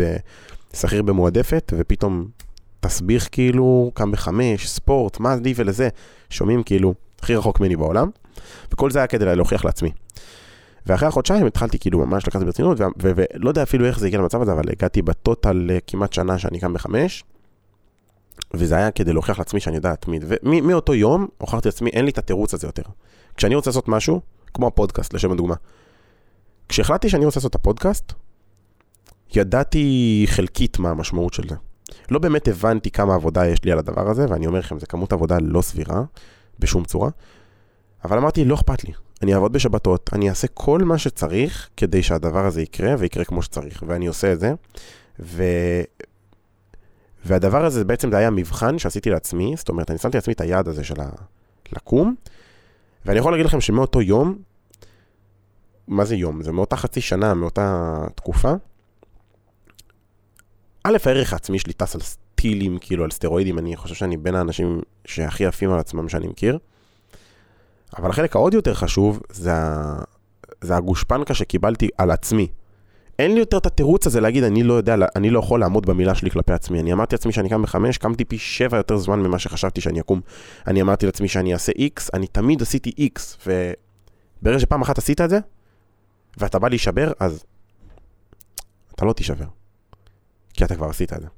בשכיר 0.73 1.03
במועדפת, 1.03 1.73
ופתאום 1.79 2.29
תסביך 2.87 3.29
כאילו, 3.33 3.91
קם 3.95 4.13
בחמש, 4.13 4.69
ספורט, 4.69 5.21
מה 5.21 5.37
לי 5.37 5.55
ולזה, 5.57 5.89
שומעים 6.31 6.63
כאילו 6.63 6.95
הכי 7.21 7.37
רחוק 7.37 7.61
ממני 7.61 7.77
בעולם, 7.77 8.11
וכל 8.73 8.91
זה 8.91 8.99
היה 8.99 9.07
כדי 9.07 9.37
להוכיח 9.37 9.65
לעצמי. 9.65 9.91
ואחרי 10.87 11.09
החודשיים 11.09 11.47
התחלתי 11.47 11.79
כאילו 11.79 12.07
ממש 12.07 12.27
לקחת 12.27 12.43
ברצינות, 12.43 12.79
ולא 12.97 13.49
יודע 13.51 13.63
אפילו 13.63 13.87
איך 13.87 13.99
זה 13.99 14.07
הגיע 14.07 14.19
למצב 14.19 14.43
הזה, 14.43 14.53
אבל 14.53 14.71
הגעתי 14.71 15.03
בטוטל 15.03 15.71
כמעט 15.87 16.13
שנה 16.13 16.39
שאני 16.39 16.61
קם 16.61 16.73
בחמש, 16.73 17.25
וזה 18.55 18.77
היה 18.77 18.91
כדי 18.91 19.13
להוכיח 19.13 19.39
לעצמי 19.39 19.61
שאני 19.61 19.77
יודע 19.77 19.91
להתמיד. 19.91 20.25
ומאותו 20.29 20.95
יום 20.95 21.27
הוכחתי 21.39 21.69
לעצמי, 21.69 21.91
אין 21.91 22.05
לי 22.05 22.11
את 22.11 22.19
התירוץ 22.19 22.55
הזה 22.55 22.67
יותר. 22.67 22.83
כשאני 23.37 23.55
רוצה 23.55 23.71
לעשות 23.71 23.89
משהו, 23.89 24.21
כמו 24.55 24.67
הפודקאסט, 24.67 25.15
לשם 25.15 25.33
הדוגמה, 25.33 25.55
כשהחלטתי 26.69 27.09
שאני 27.09 27.25
רוצה 27.25 27.39
לעשות 27.41 27.51
את 27.51 27.55
הפודקאסט, 27.55 28.13
ידעתי 29.35 30.25
חלקית 30.29 30.79
מה 30.79 30.91
המשמעות 30.91 31.35
של 31.35 31.49
זה. 31.49 31.55
לא 32.11 32.19
באמת 32.19 32.49
הבנתי 32.49 32.91
כמה 32.91 33.15
עבודה 33.15 33.47
יש 33.47 33.65
לי 33.65 33.73
על 33.73 33.79
הדבר 33.79 34.11
הזה, 34.11 34.27
ואני 34.29 34.47
אומר 34.47 34.59
לכם, 34.59 34.79
זו 34.79 34.87
כמות 34.89 35.13
עבודה 35.13 35.39
לא 35.41 35.63
סבירה, 35.63 36.03
בשום 36.59 36.85
צורה. 36.85 37.11
אבל 38.05 38.19
אמרתי, 38.19 38.45
לא 38.45 38.55
אכפת 38.55 38.85
לי. 38.85 38.93
אני 39.23 39.35
אעבוד 39.35 39.53
בשבתות, 39.53 40.11
אני 40.13 40.31
אעשה 40.31 40.47
כל 40.55 40.79
מה 40.79 40.99
שצריך 40.99 41.69
כדי 41.77 42.03
שהדבר 42.03 42.47
הזה 42.47 42.63
יקרה, 42.63 42.95
ויקרה 42.99 43.25
כמו 43.25 43.43
שצריך. 43.43 43.85
ואני 43.87 44.07
עושה 44.07 44.33
את 44.33 44.41
זה. 44.41 44.53
ו... 45.21 45.43
והדבר 47.25 47.65
הזה 47.65 47.85
בעצם 47.85 48.11
זה 48.11 48.17
היה 48.17 48.31
מבחן 48.31 48.79
שעשיתי 48.79 49.11
לעצמי, 49.11 49.55
זאת 49.57 49.69
אומרת, 49.69 49.91
אני 49.91 49.99
שמתי 49.99 50.17
לעצמי 50.17 50.35
את 50.35 50.41
היעד 50.41 50.69
הזה 50.69 50.85
של 50.85 50.95
לקום, 51.73 52.15
ואני 53.07 53.19
יכול 53.19 53.33
להגיד 53.33 53.47
לכם 53.47 53.61
שמאותו 53.61 54.03
יום 54.03 54.39
מה 55.89 56.05
זה 56.05 56.17
יום? 56.17 56.43
זה 56.43 56.53
מאותה 56.53 56.77
חצי 56.77 57.01
שנה, 57.01 57.35
מאותה 57.35 57.97
תקופה. 58.15 58.53
א', 60.85 60.97
הערך 61.07 61.33
העצמי 61.33 61.59
שלי 61.59 61.73
טס 61.73 61.95
על 61.95 62.01
סטילים, 62.01 62.79
כאילו 62.81 63.05
על 63.05 63.11
סטרואידים, 63.11 63.59
אני 63.59 63.77
חושב 63.77 63.95
שאני 63.95 64.17
בין 64.17 64.35
האנשים 64.35 64.81
שהכי 65.05 65.47
עפים 65.47 65.73
על 65.73 65.79
עצמם 65.79 66.09
שאני 66.09 66.27
מכיר. 66.27 66.59
אבל 67.99 68.11
החלק 68.11 68.37
העוד 68.37 68.55
יותר 68.55 68.75
חשוב, 68.75 69.21
זה, 69.29 69.53
זה 70.61 70.77
הגושפנקה 70.77 71.35
שקיבלתי 71.35 71.89
על 71.99 72.11
עצמי. 72.11 72.49
אין 73.19 73.35
לי 73.35 73.41
יותר 73.41 73.57
את 73.57 73.67
התירוץ 73.67 74.07
הזה 74.07 74.21
להגיד, 74.21 74.45
אני 74.45 74.63
לא 74.63 74.75
יודע, 74.75 74.97
אני 75.17 75.31
לא 75.31 75.39
יכול 75.39 75.61
לעמוד 75.61 75.87
במילה 75.87 76.15
שלי 76.15 76.31
כלפי 76.31 76.53
עצמי. 76.53 76.81
אני 76.81 76.93
אמרתי 76.93 77.15
לעצמי 77.15 77.33
שאני 77.33 77.49
קם 77.49 77.63
בחמש, 77.63 77.99
קמתי 77.99 78.25
פי 78.25 78.39
שבע 78.39 78.77
יותר 78.77 78.97
זמן 78.97 79.21
ממה 79.21 79.39
שחשבתי 79.39 79.81
שאני 79.81 80.01
אקום. 80.01 80.21
אני 80.67 80.83
אמרתי 80.83 81.07
לעצמי 81.07 81.29
שאני 81.29 81.53
אעשה 81.53 81.73
איקס, 81.79 82.11
אני 82.15 82.27
תמיד 82.27 82.63
עשיתי 82.63 82.93
איקס, 82.99 83.39
וברגע 83.47 84.59
שפעם 84.59 84.83
אחת 84.83 84.99
עשית 84.99 85.21
את 85.21 85.31
זה, 85.31 85.39
ואתה 86.39 86.59
בא 86.59 86.69
להישבר, 86.69 87.13
אז 87.21 87.45
אתה 88.95 89.05
לא 89.05 89.13
תישבר. 89.13 89.64
כי 90.55 90.65
אתה 90.65 90.77
כבר 90.77 90.87
עשית 90.87 91.13
את 91.13 91.21
זה. 91.21 91.29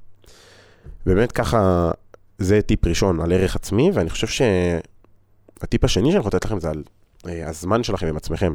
באמת 1.05 1.31
ככה, 1.31 1.91
זה 2.37 2.61
טיפ 2.61 2.87
ראשון 2.87 3.21
על 3.21 3.31
ערך 3.31 3.55
עצמי, 3.55 3.91
ואני 3.93 4.09
חושב 4.09 4.27
שהטיפ 4.27 5.83
השני 5.83 6.11
שאני 6.11 6.19
יכול 6.19 6.29
לתת 6.29 6.45
לכם 6.45 6.59
זה 6.59 6.69
על 6.69 6.83
אה, 7.27 7.49
הזמן 7.49 7.83
שלכם 7.83 8.07
עם 8.07 8.17
עצמכם. 8.17 8.53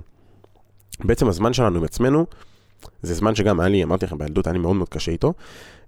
בעצם 1.04 1.28
הזמן 1.28 1.52
שלנו 1.52 1.78
עם 1.78 1.84
עצמנו, 1.84 2.26
זה 3.02 3.14
זמן 3.14 3.34
שגם 3.34 3.60
היה 3.60 3.68
לי, 3.68 3.84
אמרתי 3.84 4.06
לכם, 4.06 4.18
בילדות 4.18 4.46
היה 4.46 4.52
לי 4.52 4.58
מאוד 4.58 4.76
מאוד 4.76 4.88
קשה 4.88 5.12
איתו, 5.12 5.32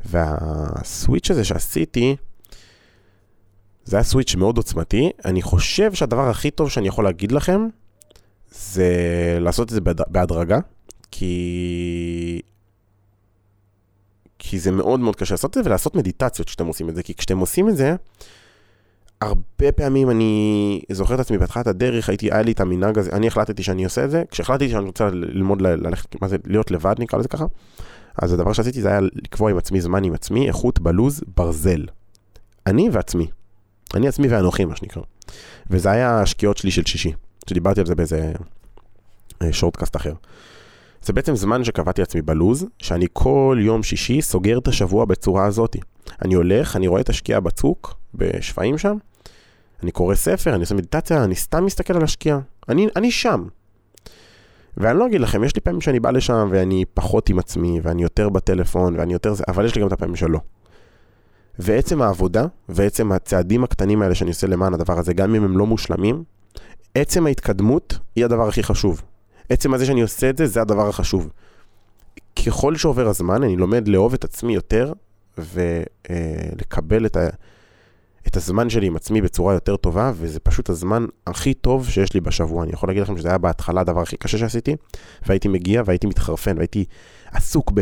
והסוויץ' 0.05 1.31
הזה 1.31 1.45
שעשיתי, 1.45 2.17
זה 3.85 3.97
היה 3.97 4.05
סוויץ' 4.05 4.35
מאוד 4.35 4.57
עוצמתי. 4.57 5.11
אני 5.25 5.43
חושב 5.43 5.95
שהדבר 5.95 6.29
הכי 6.29 6.51
טוב 6.51 6.71
שאני 6.71 6.89
יכול 6.89 7.05
להגיד 7.05 7.33
לכם, 7.33 7.69
זה 8.51 8.89
לעשות 9.41 9.69
את 9.69 9.75
זה 9.75 9.81
בהדרגה, 10.09 10.59
כי... 11.11 12.41
כי 14.47 14.59
זה 14.59 14.71
מאוד 14.71 15.01
מאוד 15.01 15.17
קשה 15.17 15.35
לעשות 15.35 15.59
את 15.59 15.65
זה, 15.65 15.71
ולעשות 15.71 15.95
מדיטציות 15.95 16.49
כשאתם 16.49 16.67
עושים 16.67 16.89
את 16.89 16.95
זה, 16.95 17.03
כי 17.03 17.15
כשאתם 17.15 17.39
עושים 17.39 17.69
את 17.69 17.77
זה, 17.77 17.97
הרבה 19.21 19.73
פעמים 19.77 20.11
אני 20.11 20.83
זוכר 20.93 21.15
את 21.15 21.21
עצמי 21.21 21.39
בהתחלת 21.39 21.67
הדרך, 21.67 22.09
הייתי, 22.09 22.33
היה 22.33 22.43
לי 22.43 22.53
את 22.53 22.61
המנהג 22.61 22.99
הזה, 22.99 23.11
אני 23.13 23.27
החלטתי 23.27 23.63
שאני 23.63 23.85
עושה 23.85 24.05
את 24.05 24.11
זה, 24.11 24.23
כשהחלטתי 24.31 24.69
שאני 24.69 24.85
רוצה 24.85 25.11
ללמוד 25.11 25.61
ללכת, 25.61 26.23
מה 26.23 26.29
זה, 26.29 26.37
להיות 26.47 26.71
לבד 26.71 26.95
נקרא 26.99 27.19
לזה 27.19 27.29
ככה, 27.29 27.45
אז 28.23 28.33
הדבר 28.33 28.53
שעשיתי 28.53 28.83
זה 28.83 28.89
היה 28.89 29.01
לקבוע 29.01 29.51
עם 29.51 29.59
עצמי 29.59 29.81
זמן 29.81 30.05
עם 30.05 30.15
עצמי, 30.15 30.49
איכות 30.49 30.81
בלוז 30.81 31.21
ברזל. 31.37 31.87
אני 32.67 32.89
ועצמי. 32.93 33.27
אני 33.95 34.09
עצמי 34.09 34.29
ואנוכי 34.29 34.65
מה 34.65 34.77
שנקרא. 34.77 35.03
וזה 35.71 35.91
היה 35.91 36.21
השקיעות 36.21 36.57
שלי 36.57 36.71
של 36.71 36.85
שישי. 36.85 37.13
שדיברתי 37.51 37.81
על 37.81 37.87
זה 37.87 37.95
באיזה 37.95 38.33
שורטקאסט 39.51 39.97
אה, 39.97 40.01
אחר. 40.01 40.13
זה 41.05 41.13
בעצם 41.13 41.37
זמן 41.37 41.65
שקבעתי 41.65 42.03
לעצמי 42.03 42.23
בלוז, 42.23 42.67
שאני 42.79 43.07
כל 43.13 43.59
יום 43.61 43.83
שישי 43.83 44.23
סוגר 44.23 44.59
את 44.59 44.69
השבוע 44.69 45.05
בצורה 45.05 45.47
הזאת. 45.47 45.77
אני 46.23 46.35
הולך, 46.35 46.77
אני 46.77 46.87
רואה 46.87 47.01
את 47.01 47.09
השקיעה 47.09 47.41
בצוק, 47.41 47.95
בשפיים 48.15 48.79
שם, 48.79 48.97
אני 49.83 49.91
קורא 49.91 50.15
ספר, 50.15 50.55
אני 50.55 50.61
עושה 50.61 50.75
מדיטציה, 50.75 51.25
אני 51.25 51.35
סתם 51.35 51.65
מסתכל 51.65 51.97
על 51.97 52.03
השקיעה. 52.03 52.39
אני, 52.69 52.89
אני 52.97 53.11
שם. 53.11 53.45
ואני 54.77 54.99
לא 54.99 55.07
אגיד 55.07 55.21
לכם, 55.21 55.45
יש 55.45 55.55
לי 55.55 55.61
פעמים 55.61 55.81
שאני 55.81 56.01
בא 56.01 56.11
לשם 56.11 56.49
ואני 56.51 56.85
פחות 56.95 57.29
עם 57.29 57.39
עצמי, 57.39 57.81
ואני 57.83 58.03
יותר 58.03 58.29
בטלפון, 58.29 58.95
ואני 58.99 59.13
יותר 59.13 59.35
זה, 59.35 59.45
אבל 59.49 59.65
יש 59.65 59.75
לי 59.75 59.81
גם 59.81 59.87
את 59.87 59.93
הפעמים 59.93 60.17
שלא. 60.17 60.39
ועצם 61.59 62.03
העבודה, 62.03 62.45
ועצם 62.69 63.13
הצעדים 63.13 63.65
הקטנים 63.65 64.03
האלה 64.03 64.15
שאני 64.15 64.31
עושה 64.31 64.47
למען 64.47 64.75
הדבר 64.75 64.99
הזה, 64.99 65.15
גם 65.15 65.35
אם 65.35 65.45
הם 65.45 65.59
לא 65.59 65.67
מושלמים, 65.67 66.25
עצם 66.95 67.27
ההתקדמות 67.27 67.99
היא 68.17 68.25
הדבר 68.25 68.49
הכי 68.49 68.63
חשוב. 68.63 69.03
עצם 69.49 69.75
הזה 69.75 69.87
שאני 69.87 70.03
עושה 70.03 70.31
את 70.31 70.37
זה, 70.37 70.47
זה 70.47 70.61
הדבר 70.61 70.89
החשוב. 70.89 71.31
ככל 72.47 72.77
שעובר 72.77 73.09
הזמן, 73.09 73.43
אני 73.43 73.57
לומד 73.57 73.89
לאהוב 73.89 74.15
את 74.15 74.25
עצמי 74.25 74.55
יותר 74.55 74.93
ולקבל 75.39 77.07
את, 77.07 77.17
ה... 77.17 77.29
את 78.27 78.37
הזמן 78.37 78.71
שלי 78.71 78.87
עם 78.87 78.97
עצמי 78.97 79.23
בצורה 79.23 79.55
יותר 79.55 79.77
טובה, 79.77 80.13
וזה 80.15 80.41
פשוט 80.41 80.71
הזמן 80.71 81.07
הכי 81.27 81.55
טוב 81.55 81.89
שיש 81.89 82.15
לי 82.15 82.21
בשבוע. 82.21 82.65
אני 82.65 82.73
יכול 82.73 82.89
להגיד 82.89 83.03
לכם 83.03 83.19
שזה 83.19 83.29
היה 83.29 83.39
בהתחלה 83.39 83.81
הדבר 83.81 84.01
הכי 84.01 84.17
קשה 84.17 84.39
שעשיתי, 84.39 84.77
והייתי 85.27 85.49
מגיע 85.49 85.83
והייתי 85.87 86.07
מתחרפן, 86.07 86.57
והייתי 86.57 86.85
עסוק 87.33 87.73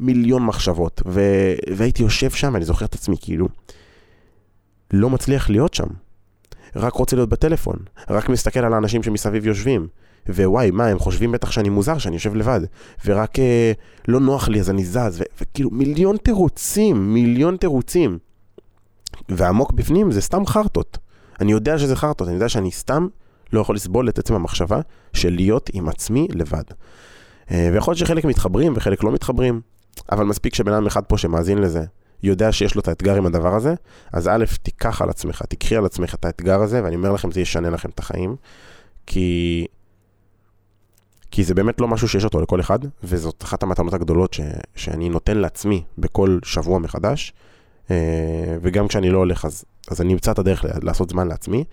במיליון 0.00 0.46
מחשבות, 0.46 1.02
ו... 1.06 1.20
והייתי 1.76 2.02
יושב 2.02 2.30
שם, 2.30 2.56
אני 2.56 2.64
זוכר 2.64 2.84
את 2.84 2.94
עצמי 2.94 3.16
כאילו, 3.20 3.48
לא 4.92 5.10
מצליח 5.10 5.50
להיות 5.50 5.74
שם. 5.74 5.88
רק 6.76 6.92
רוצה 6.92 7.16
להיות 7.16 7.28
בטלפון, 7.28 7.76
רק 8.10 8.28
מסתכל 8.28 8.60
על 8.60 8.72
האנשים 8.72 9.02
שמסביב 9.02 9.46
יושבים. 9.46 9.88
ווואי, 10.28 10.70
מה, 10.70 10.86
הם 10.86 10.98
חושבים 10.98 11.32
בטח 11.32 11.50
שאני 11.50 11.68
מוזר, 11.68 11.98
שאני 11.98 12.16
יושב 12.16 12.34
לבד. 12.34 12.60
ורק 13.04 13.38
אה, 13.38 13.72
לא 14.08 14.20
נוח 14.20 14.48
לי 14.48 14.60
אז 14.60 14.70
אני 14.70 14.84
זז, 14.84 15.20
ו- 15.20 15.40
וכאילו 15.40 15.70
מיליון 15.70 16.16
תירוצים, 16.16 17.14
מיליון 17.14 17.56
תירוצים. 17.56 18.18
ועמוק 19.28 19.72
בפנים 19.72 20.12
זה 20.12 20.20
סתם 20.20 20.46
חרטות. 20.46 20.98
אני 21.40 21.52
יודע 21.52 21.78
שזה 21.78 21.96
חרטות, 21.96 22.28
אני 22.28 22.34
יודע 22.34 22.48
שאני 22.48 22.70
סתם 22.70 23.06
לא 23.52 23.60
יכול 23.60 23.74
לסבול 23.74 24.08
את 24.08 24.18
עצם 24.18 24.34
המחשבה 24.34 24.80
של 25.12 25.34
להיות 25.34 25.70
עם 25.72 25.88
עצמי 25.88 26.28
לבד. 26.30 26.64
אה, 27.50 27.70
ויכול 27.72 27.92
להיות 27.92 27.98
שחלק 27.98 28.24
מתחברים 28.24 28.72
וחלק 28.76 29.04
לא 29.04 29.12
מתחברים, 29.12 29.60
אבל 30.12 30.24
מספיק 30.24 30.54
שבן 30.54 30.72
אדם 30.72 30.86
אחד 30.86 31.04
פה 31.04 31.18
שמאזין 31.18 31.58
לזה, 31.58 31.84
יודע 32.22 32.52
שיש 32.52 32.74
לו 32.74 32.80
את 32.80 32.88
האתגר 32.88 33.14
עם 33.16 33.26
הדבר 33.26 33.54
הזה, 33.54 33.74
אז 34.12 34.28
א', 34.28 34.44
תיקח 34.62 35.02
על 35.02 35.10
עצמך, 35.10 35.42
תקחי 35.48 35.76
על 35.76 35.84
עצמך 35.84 36.14
את 36.14 36.24
האתגר 36.24 36.62
הזה, 36.62 36.84
ואני 36.84 36.96
אומר 36.96 37.12
לכם, 37.12 37.30
זה 37.30 37.40
ישנה 37.40 37.70
לכם 37.70 37.88
את 37.88 37.98
החיים, 37.98 38.36
כי... 39.06 39.66
כי 41.32 41.44
זה 41.44 41.54
באמת 41.54 41.80
לא 41.80 41.88
משהו 41.88 42.08
שיש 42.08 42.24
אותו 42.24 42.40
לכל 42.40 42.60
אחד, 42.60 42.78
וזאת 43.04 43.42
אחת 43.44 43.62
המתנות 43.62 43.94
הגדולות 43.94 44.34
ש... 44.34 44.40
שאני 44.74 45.08
נותן 45.08 45.38
לעצמי 45.38 45.82
בכל 45.98 46.38
שבוע 46.44 46.78
מחדש, 46.78 47.32
אה, 47.90 47.96
וגם 48.62 48.88
כשאני 48.88 49.10
לא 49.10 49.18
הולך, 49.18 49.44
אז, 49.44 49.64
אז 49.90 50.00
אני 50.00 50.12
אמצא 50.12 50.32
את 50.32 50.38
הדרך 50.38 50.64
לעשות 50.82 51.10
זמן 51.10 51.28
לעצמי. 51.28 51.64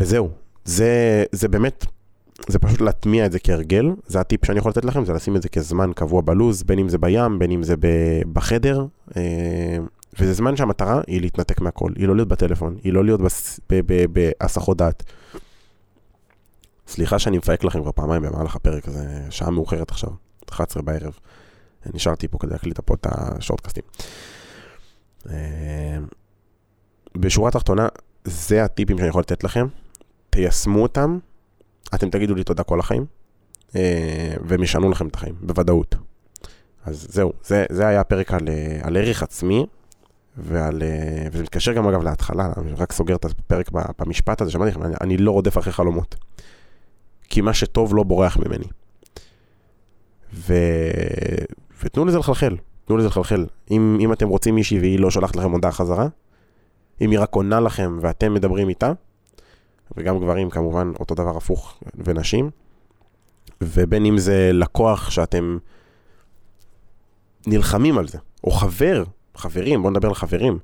וזהו, 0.00 0.30
זה, 0.64 1.24
זה 1.32 1.48
באמת, 1.48 1.86
זה 2.48 2.58
פשוט 2.58 2.80
להטמיע 2.80 3.26
את 3.26 3.32
זה 3.32 3.38
כהרגל, 3.38 3.90
זה 4.06 4.20
הטיפ 4.20 4.46
שאני 4.46 4.58
יכול 4.58 4.70
לתת 4.70 4.84
לכם, 4.84 5.04
זה 5.04 5.12
לשים 5.12 5.36
את 5.36 5.42
זה 5.42 5.48
כזמן 5.48 5.90
קבוע 5.94 6.20
בלוז, 6.20 6.62
בין 6.62 6.78
אם 6.78 6.88
זה 6.88 6.98
בים, 6.98 7.38
בין 7.38 7.50
אם 7.50 7.62
זה 7.62 7.74
בחדר, 8.32 8.86
אה, 9.16 9.78
וזה 10.20 10.32
זמן 10.32 10.56
שהמטרה 10.56 11.00
היא 11.06 11.20
להתנתק 11.20 11.60
מהכל, 11.60 11.92
היא 11.96 12.08
לא 12.08 12.16
להיות 12.16 12.28
בטלפון, 12.28 12.76
היא 12.84 12.92
לא 12.92 13.04
להיות 13.04 13.20
בהסחות 14.12 14.76
דעת. 14.76 15.02
סליחה 16.86 17.18
שאני 17.18 17.38
מפהק 17.38 17.64
לכם 17.64 17.82
כבר 17.82 17.92
פעמיים 17.92 18.22
במהלך 18.22 18.56
הפרק 18.56 18.88
הזה, 18.88 19.26
שעה 19.30 19.50
מאוחרת 19.50 19.90
עכשיו, 19.90 20.10
11 20.50 20.82
בערב. 20.82 21.18
נשארתי 21.94 22.28
פה 22.28 22.38
כדי 22.38 22.50
להקליט 22.50 22.80
פה 22.80 22.94
את 22.94 23.06
השורטקאסטים. 23.10 23.82
אה, 25.30 25.98
בשורה 27.16 27.48
התחתונה, 27.48 27.88
זה 28.24 28.64
הטיפים 28.64 28.98
שאני 28.98 29.08
יכול 29.08 29.20
לתת 29.20 29.44
לכם. 29.44 29.66
תיישמו 30.30 30.82
אותם, 30.82 31.18
אתם 31.94 32.10
תגידו 32.10 32.34
לי 32.34 32.44
תודה 32.44 32.62
כל 32.62 32.80
החיים, 32.80 33.06
אה, 33.76 34.34
והם 34.44 34.62
ישנו 34.62 34.90
לכם 34.90 35.06
את 35.06 35.14
החיים, 35.14 35.34
בוודאות. 35.40 35.94
אז 36.84 37.06
זהו, 37.10 37.32
זה, 37.44 37.64
זה 37.70 37.86
היה 37.86 38.00
הפרק 38.00 38.32
על, 38.32 38.48
אה, 38.48 38.78
על 38.82 38.96
ערך 38.96 39.22
עצמי, 39.22 39.66
ועל, 40.36 40.82
וזה 41.32 41.42
מתקשר 41.42 41.72
גם 41.72 41.88
אגב 41.88 42.02
להתחלה, 42.02 42.52
אני 42.56 42.72
רק 42.72 42.92
סוגר 42.92 43.14
את 43.14 43.24
הפרק 43.24 43.70
במשפט 43.98 44.40
הזה, 44.40 44.50
שמעתי 44.50 44.70
לכם, 44.70 44.82
אני, 44.82 44.94
אני 45.00 45.16
לא 45.16 45.30
רודף 45.30 45.58
אחרי 45.58 45.72
חלומות. 45.72 46.14
כי 47.28 47.40
מה 47.40 47.54
שטוב 47.54 47.94
לא 47.94 48.02
בורח 48.02 48.36
ממני. 48.36 48.66
ו... 50.34 50.54
ותנו 51.82 52.04
לזה 52.04 52.18
לחלחל, 52.18 52.56
תנו 52.84 52.96
לזה 52.96 53.08
לחלחל. 53.08 53.46
אם, 53.70 53.98
אם 54.00 54.12
אתם 54.12 54.28
רוצים 54.28 54.54
מישהי 54.54 54.78
והיא 54.78 54.98
לא 54.98 55.10
שולחת 55.10 55.36
לכם 55.36 55.50
הודעה 55.50 55.72
חזרה, 55.72 56.08
אם 57.00 57.10
היא 57.10 57.20
רק 57.20 57.34
עונה 57.34 57.60
לכם 57.60 57.98
ואתם 58.00 58.34
מדברים 58.34 58.68
איתה, 58.68 58.92
וגם 59.96 60.18
גברים 60.18 60.50
כמובן, 60.50 60.92
אותו 61.00 61.14
דבר 61.14 61.36
הפוך, 61.36 61.78
ונשים, 61.94 62.50
ובין 63.60 64.06
אם 64.06 64.18
זה 64.18 64.50
לקוח 64.52 65.10
שאתם 65.10 65.58
נלחמים 67.46 67.98
על 67.98 68.08
זה, 68.08 68.18
או 68.44 68.50
חבר, 68.50 69.04
חברים, 69.36 69.82
בואו 69.82 69.90
נדבר 69.90 70.08
על 70.08 70.14
חברים, 70.14 70.58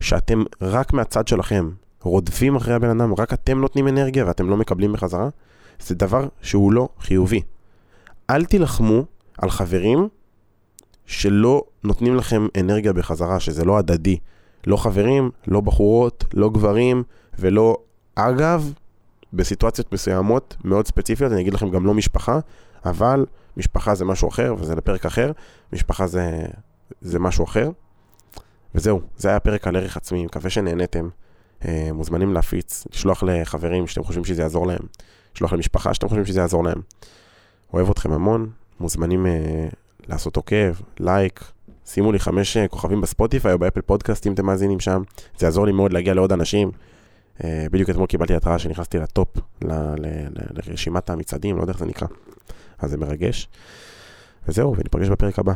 שאתם 0.00 0.42
רק 0.60 0.92
מהצד 0.92 1.28
שלכם 1.28 1.70
רודפים 2.02 2.56
אחרי 2.56 2.74
הבן 2.74 3.00
אדם, 3.00 3.14
רק 3.14 3.32
אתם 3.32 3.60
נותנים 3.60 3.88
אנרגיה 3.88 4.26
ואתם 4.26 4.50
לא 4.50 4.56
מקבלים 4.56 4.92
בחזרה, 4.92 5.28
זה 5.80 5.94
דבר 5.94 6.28
שהוא 6.42 6.72
לא 6.72 6.88
חיובי. 7.00 7.42
אל 8.30 8.44
תילחמו 8.44 9.04
על 9.38 9.50
חברים 9.50 10.08
שלא 11.06 11.62
נותנים 11.84 12.16
לכם 12.16 12.46
אנרגיה 12.60 12.92
בחזרה, 12.92 13.40
שזה 13.40 13.64
לא 13.64 13.78
הדדי. 13.78 14.18
לא 14.66 14.76
חברים, 14.76 15.30
לא 15.46 15.60
בחורות, 15.60 16.24
לא 16.34 16.50
גברים, 16.50 17.02
ולא... 17.38 17.76
אגב, 18.14 18.72
בסיטואציות 19.32 19.92
מסוימות, 19.92 20.56
מאוד 20.64 20.86
ספציפיות, 20.86 21.32
אני 21.32 21.40
אגיד 21.40 21.54
לכם 21.54 21.70
גם 21.70 21.86
לא 21.86 21.94
משפחה, 21.94 22.38
אבל 22.84 23.26
משפחה 23.56 23.94
זה 23.94 24.04
משהו 24.04 24.28
אחר, 24.28 24.54
וזה 24.58 24.74
לפרק 24.74 25.06
אחר, 25.06 25.32
משפחה 25.72 26.06
זה, 26.06 26.46
זה 27.00 27.18
משהו 27.18 27.44
אחר. 27.44 27.70
וזהו, 28.74 29.00
זה 29.16 29.28
היה 29.28 29.40
פרק 29.40 29.66
על 29.66 29.76
ערך 29.76 29.96
עצמי, 29.96 30.24
מקווה 30.24 30.50
שנהניתם. 30.50 31.08
אה, 31.64 31.90
מוזמנים 31.92 32.32
להפיץ, 32.32 32.86
לשלוח 32.92 33.22
לחברים 33.22 33.86
שאתם 33.86 34.04
חושבים 34.04 34.24
שזה 34.24 34.42
יעזור 34.42 34.66
להם, 34.66 34.82
לשלוח 35.34 35.52
למשפחה 35.52 35.94
שאתם 35.94 36.08
חושבים 36.08 36.26
שזה 36.26 36.40
יעזור 36.40 36.64
להם. 36.64 36.80
אוהב 37.72 37.90
אתכם 37.90 38.12
המון, 38.12 38.50
מוזמנים 38.80 39.26
אה, 39.26 39.68
לעשות 40.08 40.36
עוקב, 40.36 40.72
לייק, 41.00 41.44
שימו 41.86 42.12
לי 42.12 42.18
חמש 42.18 42.56
אה, 42.56 42.68
כוכבים 42.68 43.00
בספוטיפיי 43.00 43.52
או 43.52 43.58
באפל 43.58 43.80
פודקאסט 43.80 44.26
אם 44.26 44.32
אתם 44.32 44.46
מאזינים 44.46 44.80
שם, 44.80 45.02
זה 45.38 45.46
יעזור 45.46 45.66
לי 45.66 45.72
מאוד 45.72 45.92
להגיע 45.92 46.14
לעוד 46.14 46.32
אנשים. 46.32 46.70
אה, 47.44 47.66
בדיוק 47.70 47.90
אתמול 47.90 48.06
קיבלתי 48.06 48.34
התראה 48.34 48.58
שנכנסתי 48.58 48.98
לטופ, 48.98 49.28
ל, 49.62 49.72
ל, 49.72 50.06
ל, 50.06 50.40
לרשימת 50.50 51.10
המצעדים, 51.10 51.56
לא 51.56 51.62
יודע 51.62 51.72
איך 51.72 51.80
זה 51.80 51.86
נקרא, 51.86 52.08
אז 52.78 52.90
זה 52.90 52.96
מרגש. 52.96 53.48
וזהו, 54.48 54.76
וניפגש 54.76 55.08
בפרק 55.08 55.38
הבא. 55.38 55.52